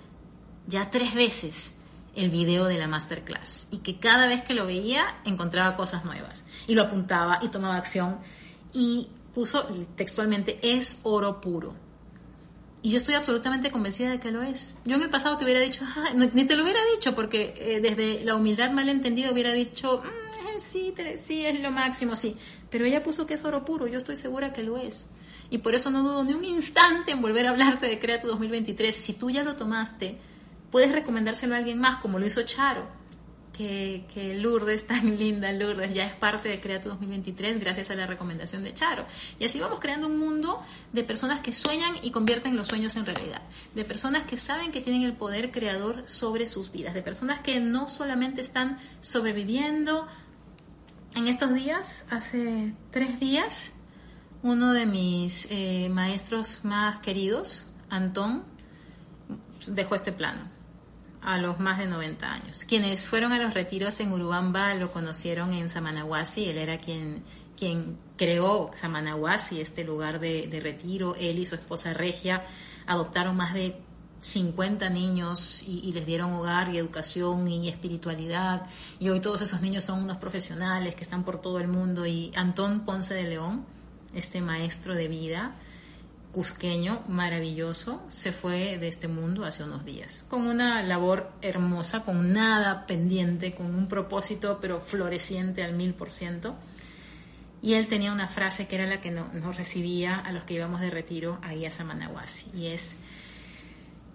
ya 0.67 0.91
tres 0.91 1.15
veces 1.15 1.75
el 2.17 2.31
video 2.31 2.67
de 2.67 2.79
la 2.79 2.89
masterclass 2.89 3.67
y 3.71 3.79
que 3.79 3.99
cada 3.99 4.29
vez 4.29 4.43
que 4.43 4.55
lo 4.55 4.67
veía 4.67 5.19
encontraba 5.25 5.77
cosas 5.77 6.05
nuevas 6.05 6.45
y 6.67 6.75
lo 6.75 6.83
apuntaba 6.83 7.41
y 7.43 7.49
tomaba 7.49 7.77
acción 7.77 8.19
y 8.73 9.09
puso 9.35 9.67
textualmente 9.97 10.59
es 10.63 11.01
oro 11.03 11.41
puro. 11.41 11.75
Y 12.85 12.91
yo 12.91 12.99
estoy 12.99 13.15
absolutamente 13.15 13.71
convencida 13.71 14.11
de 14.11 14.21
que 14.21 14.31
lo 14.31 14.43
es. 14.43 14.77
Yo 14.85 14.97
en 14.97 15.03
el 15.03 15.09
pasado 15.09 15.39
te 15.39 15.45
hubiera 15.45 15.59
dicho, 15.59 15.83
ni 16.35 16.45
te 16.45 16.55
lo 16.55 16.65
hubiera 16.65 16.81
dicho, 16.95 17.15
porque 17.15 17.55
eh, 17.57 17.81
desde 17.81 18.23
la 18.23 18.35
humildad 18.35 18.73
malentendida 18.73 19.33
hubiera 19.33 19.55
dicho, 19.55 20.03
mm, 20.05 20.61
sí, 20.61 20.93
sí, 21.17 21.47
es 21.47 21.59
lo 21.61 21.71
máximo, 21.71 22.15
sí. 22.15 22.37
Pero 22.69 22.85
ella 22.85 23.03
puso 23.03 23.27
que 23.27 23.33
es 23.33 23.45
oro 23.47 23.65
puro, 23.65 23.87
yo 23.87 23.97
estoy 23.97 24.19
segura 24.19 24.53
que 24.53 24.63
lo 24.63 24.77
es. 24.77 25.09
Y 25.49 25.59
por 25.59 25.75
eso 25.75 25.91
no 25.91 26.03
dudo 26.03 26.25
ni 26.25 26.35
un 26.35 26.45
instante 26.45 27.13
en 27.13 27.23
volver 27.23 27.47
a 27.47 27.51
hablarte 27.53 27.87
de 27.87 27.99
Crea 27.99 28.21
tu 28.21 28.27
2023. 28.27 28.95
Si 28.95 29.15
tú 29.15 29.31
ya 29.31 29.45
lo 29.45 29.57
tomaste, 29.57 30.19
puedes 30.71 30.93
recomendárselo 30.93 31.55
a 31.55 31.57
alguien 31.57 31.79
más, 31.79 32.03
como 32.03 32.19
lo 32.19 32.27
hizo 32.27 32.43
Charo 32.43 32.87
que, 33.57 34.05
que, 34.13 34.35
Lourdes, 34.35 34.87
tan 34.87 35.17
linda 35.19 35.53
Lourdes, 35.53 35.95
ya 35.95 36.05
es 36.05 36.13
parte 36.13 36.49
de 36.49 36.61
Crea 36.61 36.81
2023 36.81 37.61
gracias 37.61 37.91
a 37.91 37.95
la 37.95 38.07
recomendación 38.07 38.63
de 38.65 38.75
Charo. 38.75 39.07
Y 39.39 39.47
así 39.47 39.61
vamos 39.61 39.81
creando 39.81 40.09
un 40.09 40.19
mundo 40.19 40.61
de 40.93 41.05
personas 41.05 41.41
que 41.41 41.55
sueñan 41.55 41.95
y 42.03 42.11
convierten 42.11 42.57
los 42.57 42.67
sueños 42.67 42.97
en 42.97 43.07
realidad, 43.07 43.43
de 43.75 43.85
personas 43.85 44.25
que 44.25 44.37
saben 44.37 44.73
que 44.73 44.81
tienen 44.81 45.03
el 45.03 45.15
poder 45.15 45.51
creador 45.53 46.03
sobre 46.07 46.47
sus 46.47 46.73
vidas, 46.73 46.93
de 46.93 47.03
personas 47.03 47.41
que 47.41 47.61
no 47.61 47.89
solamente 47.89 48.43
están 48.43 48.79
sobreviviendo. 49.01 50.07
En 51.15 51.29
estos 51.29 51.55
días, 51.55 52.07
hace 52.11 52.75
tres 52.91 53.21
días, 53.21 53.73
uno 54.43 54.73
de 54.73 54.85
mis 54.85 55.47
eh, 55.51 55.89
maestros 55.91 56.65
más 56.65 56.99
queridos, 56.99 57.67
Antón, 57.89 58.43
dejó 59.69 59.95
este 59.95 60.13
plano 60.13 60.54
a 61.25 61.39
los 61.39 61.59
más 61.59 61.79
de 61.79 61.87
90 61.87 62.33
años. 62.33 62.65
Quienes 62.65 63.07
fueron 63.07 63.33
a 63.33 63.39
los 63.39 63.55
retiros 63.55 63.99
en 64.01 64.13
Urubamba 64.13 64.75
lo 64.75 64.93
conocieron 64.93 65.53
en 65.53 65.69
Samanahuasi, 65.69 66.49
él 66.49 66.59
era 66.59 66.79
quien, 66.79 67.23
quien 67.57 67.99
creó 68.17 68.71
Samanahuasi, 68.75 69.61
este 69.61 69.85
lugar 69.85 70.21
de, 70.21 70.47
de 70.47 70.61
retiro, 70.61 71.17
él 71.19 71.39
y 71.39 71.47
su 71.47 71.55
esposa 71.55 71.95
Regia 71.95 72.45
adoptaron 72.87 73.37
más 73.37 73.55
de 73.55 73.81
50 74.21 74.89
niños 74.91 75.63
y, 75.67 75.81
y, 75.81 75.93
les 75.93 76.07
dieron 76.07 76.33
hogar 76.33 76.75
y 76.75 76.79
educación 76.79 77.47
y 77.47 77.69
espiritualidad. 77.69 78.67
Y 78.99 79.11
hoy 79.11 79.21
todos 79.21 79.43
esos 79.43 79.61
niños 79.61 79.85
son 79.85 80.03
unos 80.03 80.17
profesionales 80.17 80.95
que 80.95 81.03
están 81.03 81.25
por 81.25 81.43
todo 81.43 81.59
el 81.59 81.69
mundo. 81.69 82.07
Y 82.07 82.33
Antón 82.35 82.87
Ponce 82.87 83.13
de 83.13 83.25
León, 83.25 83.67
este 84.15 84.41
maestro 84.41 84.95
de 84.95 85.09
vida, 85.09 85.57
cusqueño 86.35 87.05
maravilloso 87.09 88.03
se 88.09 88.33
fue 88.33 88.77
de 88.77 88.89
este 88.89 89.07
mundo 89.07 89.45
hace 89.45 89.63
unos 89.63 89.85
días, 89.85 90.25
con 90.29 90.49
una 90.49 90.83
labor 90.83 91.31
hermosa, 91.41 92.05
con 92.05 92.33
nada 92.33 92.87
pendiente, 92.87 93.55
con 93.55 93.75
un 93.75 93.87
propósito 93.87 94.59
pero 94.61 94.81
floreciente 94.81 95.63
al 95.63 95.75
mil 95.75 95.95
por 95.95 96.11
ciento. 96.11 96.57
Y 97.63 97.75
él 97.75 97.87
tenía 97.87 98.13
una 98.13 98.29
frase 98.29 98.67
que 98.67 98.75
era 98.75 98.87
la 98.87 99.01
que 99.01 99.11
nos 99.11 99.57
recibía 99.57 100.17
a 100.19 100.33
los 100.33 100.45
que 100.45 100.55
íbamos 100.55 100.81
de 100.81 100.91
retiro 100.91 101.39
ahí 101.41 101.65
a 101.65 101.71
Samanahuasi, 101.71 102.51
y 102.53 102.67
es, 102.67 102.97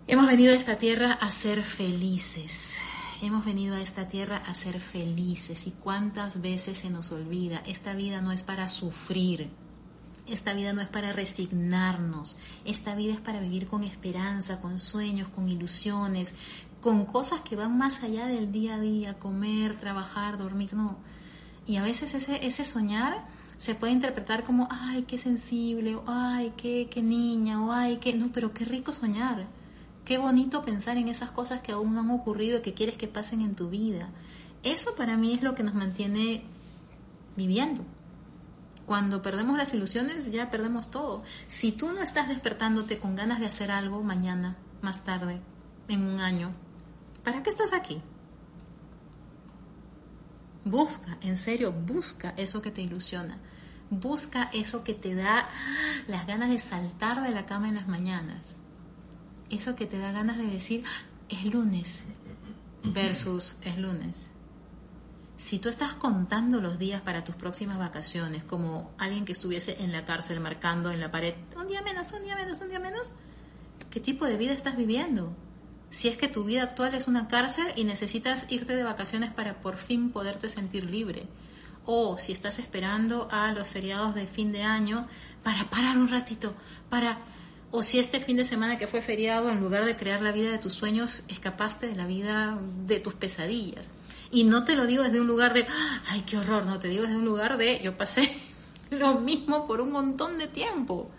hemos 0.05 0.27
venido 0.27 0.53
a 0.53 0.57
esta 0.57 0.75
tierra 0.75 1.13
a 1.13 1.31
ser 1.31 1.63
felices. 1.63 2.77
Hemos 3.21 3.43
venido 3.43 3.75
a 3.75 3.81
esta 3.81 4.07
tierra 4.07 4.37
a 4.45 4.53
ser 4.53 4.79
felices 4.79 5.67
y 5.67 5.71
cuántas 5.71 6.41
veces 6.41 6.77
se 6.77 6.89
nos 6.89 7.11
olvida, 7.11 7.63
esta 7.65 7.93
vida 7.93 8.21
no 8.21 8.31
es 8.31 8.43
para 8.43 8.67
sufrir, 8.67 9.49
esta 10.31 10.53
vida 10.53 10.73
no 10.73 10.81
es 10.81 10.87
para 10.87 11.11
resignarnos, 11.11 12.37
esta 12.65 12.95
vida 12.95 13.13
es 13.13 13.19
para 13.19 13.39
vivir 13.39 13.67
con 13.67 13.83
esperanza, 13.83 14.59
con 14.61 14.79
sueños, 14.79 15.27
con 15.29 15.49
ilusiones, 15.49 16.35
con 16.81 17.05
cosas 17.05 17.41
que 17.41 17.55
van 17.55 17.77
más 17.77 18.03
allá 18.03 18.25
del 18.27 18.51
día 18.51 18.75
a 18.75 18.79
día, 18.79 19.19
comer, 19.19 19.79
trabajar, 19.79 20.37
dormir, 20.37 20.73
no. 20.73 20.97
Y 21.65 21.77
a 21.77 21.83
veces 21.83 22.13
ese, 22.13 22.45
ese 22.45 22.65
soñar 22.65 23.25
se 23.57 23.75
puede 23.75 23.93
interpretar 23.93 24.43
como, 24.43 24.67
ay, 24.71 25.03
qué 25.03 25.17
sensible, 25.17 25.95
o 25.95 26.03
ay, 26.07 26.53
qué, 26.55 26.87
qué 26.89 27.01
niña, 27.01 27.63
o 27.63 27.71
ay, 27.71 27.97
qué, 27.97 28.13
no, 28.13 28.31
pero 28.31 28.53
qué 28.53 28.65
rico 28.65 28.93
soñar. 28.93 29.47
Qué 30.05 30.17
bonito 30.17 30.63
pensar 30.63 30.97
en 30.97 31.09
esas 31.09 31.29
cosas 31.31 31.61
que 31.61 31.73
aún 31.73 31.93
no 31.93 31.99
han 31.99 32.09
ocurrido 32.09 32.57
y 32.57 32.61
que 32.61 32.73
quieres 32.73 32.97
que 32.97 33.07
pasen 33.07 33.41
en 33.41 33.55
tu 33.55 33.69
vida. 33.69 34.09
Eso 34.63 34.95
para 34.95 35.17
mí 35.17 35.33
es 35.33 35.43
lo 35.43 35.55
que 35.55 35.63
nos 35.63 35.75
mantiene 35.75 36.43
viviendo. 37.35 37.83
Cuando 38.89 39.21
perdemos 39.21 39.55
las 39.55 39.71
ilusiones 39.75 40.31
ya 40.31 40.49
perdemos 40.49 40.89
todo. 40.89 41.21
Si 41.47 41.71
tú 41.71 41.93
no 41.93 42.01
estás 42.01 42.27
despertándote 42.27 42.97
con 42.97 43.15
ganas 43.15 43.39
de 43.39 43.45
hacer 43.45 43.69
algo 43.69 44.01
mañana, 44.01 44.57
más 44.81 45.03
tarde, 45.03 45.41
en 45.87 46.07
un 46.07 46.19
año, 46.19 46.55
¿para 47.23 47.43
qué 47.43 47.51
estás 47.51 47.71
aquí? 47.71 48.01
Busca, 50.65 51.19
en 51.21 51.37
serio, 51.37 51.71
busca 51.71 52.33
eso 52.35 52.63
que 52.63 52.71
te 52.71 52.81
ilusiona. 52.81 53.37
Busca 53.91 54.49
eso 54.53 54.83
que 54.83 54.95
te 54.95 55.13
da 55.13 55.49
las 56.07 56.25
ganas 56.25 56.49
de 56.49 56.57
saltar 56.57 57.21
de 57.21 57.29
la 57.29 57.45
cama 57.45 57.69
en 57.69 57.75
las 57.75 57.87
mañanas. 57.87 58.55
Eso 59.51 59.75
que 59.75 59.85
te 59.85 59.99
da 59.99 60.11
ganas 60.11 60.39
de 60.39 60.47
decir, 60.47 60.83
es 61.29 61.45
lunes 61.45 62.05
versus 62.83 63.55
es 63.61 63.77
lunes. 63.77 64.31
Si 65.39 65.57
tú 65.57 65.69
estás 65.69 65.93
contando 65.93 66.59
los 66.59 66.77
días 66.77 67.01
para 67.01 67.23
tus 67.23 67.33
próximas 67.33 67.79
vacaciones 67.79 68.43
como 68.43 68.91
alguien 68.97 69.23
que 69.23 69.31
estuviese 69.31 69.81
en 69.81 69.93
la 69.93 70.03
cárcel 70.03 70.41
marcando 70.41 70.91
en 70.91 70.99
la 70.99 71.11
pared, 71.11 71.33
un 71.55 71.67
día 71.67 71.81
menos, 71.81 72.11
un 72.11 72.23
día 72.23 72.35
menos, 72.35 72.59
un 72.59 72.67
día 72.67 72.79
menos, 72.79 73.13
¿qué 73.89 74.01
tipo 74.01 74.25
de 74.25 74.35
vida 74.35 74.51
estás 74.51 74.75
viviendo? 74.75 75.33
si 75.91 76.07
es 76.07 76.17
que 76.17 76.27
tu 76.27 76.43
vida 76.43 76.63
actual 76.63 76.93
es 76.93 77.07
una 77.07 77.27
cárcel 77.27 77.67
y 77.75 77.83
necesitas 77.83 78.45
irte 78.49 78.75
de 78.75 78.83
vacaciones 78.83 79.31
para 79.31 79.59
por 79.59 79.77
fin 79.77 80.11
poderte 80.11 80.49
sentir 80.49 80.89
libre. 80.89 81.27
O 81.85 82.17
si 82.17 82.31
estás 82.31 82.59
esperando 82.59 83.27
a 83.31 83.51
los 83.51 83.67
feriados 83.67 84.13
de 84.13 84.27
fin 84.27 84.51
de 84.51 84.63
año 84.63 85.07
para 85.43 85.69
parar 85.69 85.97
un 85.97 86.09
ratito, 86.09 86.53
para... 86.89 87.19
O 87.71 87.83
si 87.83 87.99
este 87.99 88.19
fin 88.19 88.37
de 88.37 88.45
semana 88.45 88.79
que 88.79 88.87
fue 88.87 89.01
feriado, 89.01 89.51
en 89.51 89.61
lugar 89.61 89.85
de 89.85 89.95
crear 89.95 90.21
la 90.21 90.31
vida 90.31 90.51
de 90.51 90.57
tus 90.57 90.73
sueños, 90.73 91.23
escapaste 91.27 91.87
de 91.87 91.95
la 91.95 92.07
vida 92.07 92.57
de 92.85 92.99
tus 92.99 93.13
pesadillas. 93.13 93.91
Y 94.31 94.43
no 94.43 94.63
te 94.63 94.75
lo 94.75 94.85
digo 94.85 95.03
desde 95.03 95.21
un 95.21 95.27
lugar 95.27 95.53
de, 95.53 95.65
ay, 96.07 96.21
qué 96.21 96.37
horror, 96.37 96.65
no, 96.65 96.79
te 96.79 96.87
digo 96.87 97.03
desde 97.03 97.17
un 97.17 97.25
lugar 97.25 97.57
de, 97.57 97.81
yo 97.83 97.97
pasé 97.97 98.31
lo 98.91 99.15
mismo 99.19 99.65
por 99.65 99.81
un 99.81 99.91
montón 99.91 100.37
de 100.37 100.47
tiempo 100.47 101.11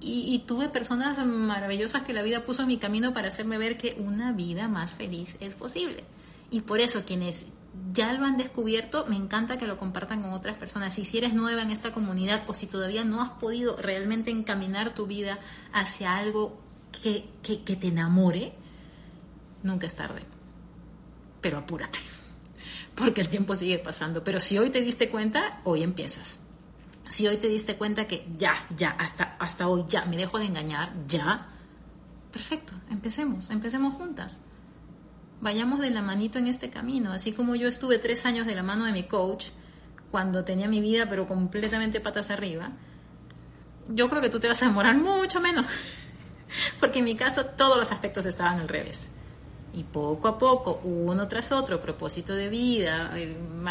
y, 0.00 0.44
tuve 0.46 0.68
personas 0.68 1.24
maravillosas 1.24 2.02
que 2.02 2.12
la 2.12 2.22
vida 2.22 2.44
puso 2.44 2.62
en 2.62 2.68
mi 2.68 2.76
camino 2.76 3.12
para 3.12 3.28
hacerme 3.28 3.58
ver 3.58 3.78
que 3.78 3.96
una 3.98 4.32
vida 4.32 4.68
más 4.68 4.92
feliz 4.92 5.36
es 5.40 5.54
posible. 5.54 6.04
Y 6.50 6.60
por 6.60 6.80
eso 6.80 7.04
quienes 7.04 7.46
ya 7.92 8.12
lo 8.12 8.24
han 8.24 8.36
descubierto, 8.36 9.06
me 9.06 9.16
encanta 9.16 9.56
que 9.56 9.66
lo 9.66 9.78
compartan 9.78 10.22
con 10.22 10.32
otras 10.32 10.56
personas. 10.56 10.98
Y 10.98 11.04
si 11.04 11.18
eres 11.18 11.34
nueva 11.34 11.62
en 11.62 11.70
esta 11.70 11.92
comunidad 11.92 12.44
o 12.46 12.54
si 12.54 12.66
todavía 12.66 13.04
no 13.04 13.22
has 13.22 13.30
podido 13.30 13.76
realmente 13.76 14.30
encaminar 14.30 14.94
tu 14.94 15.06
vida 15.06 15.38
hacia 15.72 16.16
algo 16.16 16.56
que, 17.02 17.28
que, 17.42 17.62
que 17.64 17.76
te 17.76 17.88
enamore, 17.88 18.52
nunca 19.62 19.86
es 19.86 19.96
tarde. 19.96 20.22
Pero 21.46 21.58
apúrate, 21.58 22.00
porque 22.96 23.20
el 23.20 23.28
tiempo 23.28 23.54
sigue 23.54 23.78
pasando. 23.78 24.24
Pero 24.24 24.40
si 24.40 24.58
hoy 24.58 24.70
te 24.70 24.80
diste 24.80 25.10
cuenta, 25.10 25.60
hoy 25.64 25.84
empiezas 25.84 26.40
si 27.08 27.26
hoy 27.26 27.36
te 27.36 27.48
diste 27.48 27.76
cuenta 27.76 28.06
que 28.06 28.26
ya, 28.36 28.66
ya, 28.76 28.90
hasta, 28.90 29.36
hasta 29.38 29.68
hoy, 29.68 29.84
ya, 29.88 30.04
me 30.06 30.16
dejo 30.16 30.38
de 30.38 30.46
engañar, 30.46 30.92
ya, 31.06 31.46
perfecto, 32.32 32.74
empecemos, 32.90 33.50
empecemos 33.50 33.94
juntas. 33.94 34.40
Vayamos 35.40 35.80
de 35.80 35.90
la 35.90 36.02
manito 36.02 36.38
en 36.38 36.48
este 36.48 36.70
camino, 36.70 37.12
así 37.12 37.32
como 37.32 37.54
yo 37.54 37.68
estuve 37.68 37.98
tres 37.98 38.26
años 38.26 38.46
de 38.46 38.54
la 38.54 38.62
mano 38.62 38.84
de 38.84 38.92
mi 38.92 39.04
coach 39.04 39.46
cuando 40.10 40.44
tenía 40.44 40.66
mi 40.66 40.80
vida 40.80 41.08
pero 41.08 41.28
completamente 41.28 42.00
patas 42.00 42.30
arriba, 42.30 42.72
yo 43.88 44.08
creo 44.08 44.20
que 44.20 44.30
tú 44.30 44.40
te 44.40 44.48
vas 44.48 44.60
a 44.62 44.66
demorar 44.66 44.96
mucho 44.96 45.40
menos, 45.40 45.66
porque 46.80 46.98
en 46.98 47.04
mi 47.04 47.16
caso 47.16 47.44
todos 47.44 47.76
los 47.76 47.92
aspectos 47.92 48.26
estaban 48.26 48.58
al 48.58 48.68
revés. 48.68 49.10
Y 49.76 49.84
poco 49.84 50.26
a 50.26 50.38
poco, 50.38 50.80
uno 50.84 51.28
tras 51.28 51.52
otro, 51.52 51.78
propósito 51.78 52.34
de 52.34 52.48
vida, 52.48 53.12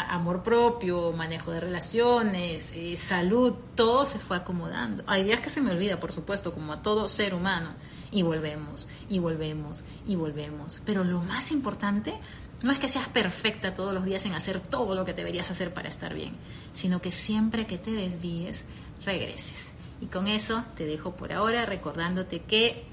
amor 0.08 0.44
propio, 0.44 1.12
manejo 1.12 1.50
de 1.50 1.58
relaciones, 1.58 2.72
eh, 2.76 2.96
salud, 2.96 3.52
todo 3.74 4.06
se 4.06 4.20
fue 4.20 4.36
acomodando. 4.36 5.02
Hay 5.08 5.24
días 5.24 5.40
que 5.40 5.50
se 5.50 5.60
me 5.60 5.72
olvida, 5.72 5.98
por 5.98 6.12
supuesto, 6.12 6.54
como 6.54 6.72
a 6.72 6.80
todo 6.80 7.08
ser 7.08 7.34
humano. 7.34 7.70
Y 8.12 8.22
volvemos, 8.22 8.86
y 9.10 9.18
volvemos, 9.18 9.82
y 10.06 10.14
volvemos. 10.14 10.80
Pero 10.86 11.02
lo 11.02 11.22
más 11.22 11.50
importante 11.50 12.14
no 12.62 12.70
es 12.70 12.78
que 12.78 12.88
seas 12.88 13.08
perfecta 13.08 13.74
todos 13.74 13.92
los 13.92 14.04
días 14.04 14.24
en 14.26 14.34
hacer 14.34 14.60
todo 14.60 14.94
lo 14.94 15.04
que 15.04 15.12
deberías 15.12 15.50
hacer 15.50 15.74
para 15.74 15.88
estar 15.88 16.14
bien, 16.14 16.36
sino 16.72 17.02
que 17.02 17.10
siempre 17.10 17.66
que 17.66 17.78
te 17.78 17.90
desvíes, 17.90 18.64
regreses. 19.04 19.72
Y 20.00 20.06
con 20.06 20.28
eso 20.28 20.62
te 20.76 20.86
dejo 20.86 21.16
por 21.16 21.32
ahora 21.32 21.66
recordándote 21.66 22.42
que 22.42 22.86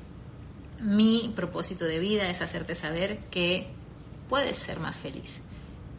mi 0.84 1.32
propósito 1.36 1.86
de 1.86 2.00
vida 2.00 2.30
es 2.30 2.42
hacerte 2.42 2.76
saber 2.76 3.20
que 3.32 3.68
puedes 4.30 4.58
ser 4.58 4.80
más 4.80 4.96
feliz, 4.96 5.42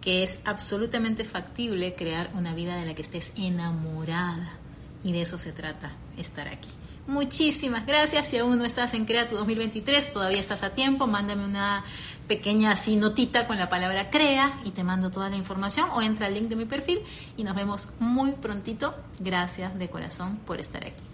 que 0.01 0.23
es 0.23 0.39
absolutamente 0.45 1.25
factible 1.25 1.95
crear 1.95 2.31
una 2.35 2.55
vida 2.55 2.77
de 2.77 2.87
la 2.87 2.95
que 2.95 3.03
estés 3.03 3.33
enamorada. 3.37 4.59
Y 5.03 5.13
de 5.13 5.23
eso 5.23 5.39
se 5.39 5.53
trata, 5.53 5.93
estar 6.17 6.49
aquí. 6.49 6.69
Muchísimas 7.07 7.87
gracias. 7.87 8.29
Si 8.29 8.39
aún 8.39 8.59
no 8.59 8.65
estás 8.65 8.95
en 8.95 9.05
Crea 9.05 9.29
tu 9.29 9.37
2023, 9.37 10.13
todavía 10.13 10.41
estás 10.41 10.63
a 10.63 10.71
tiempo. 10.71 11.07
Mándame 11.07 11.45
una 11.45 11.85
pequeña 12.29 12.73
así 12.73 12.97
notita 12.97 13.47
con 13.47 13.59
la 13.59 13.69
palabra 13.69 14.09
Crea 14.09 14.53
y 14.65 14.71
te 14.71 14.85
mando 14.85 15.11
toda 15.11 15.29
la 15.29 15.37
información 15.37 15.91
o 15.93 16.01
entra 16.01 16.27
al 16.27 16.35
link 16.35 16.49
de 16.49 16.57
mi 16.57 16.65
perfil 16.65 17.01
y 17.37 17.45
nos 17.45 17.55
vemos 17.55 17.89
muy 17.99 18.33
prontito. 18.33 18.95
Gracias 19.21 19.79
de 19.79 19.91
corazón 19.91 20.39
por 20.47 20.61
estar 20.61 20.85
aquí. 20.87 21.14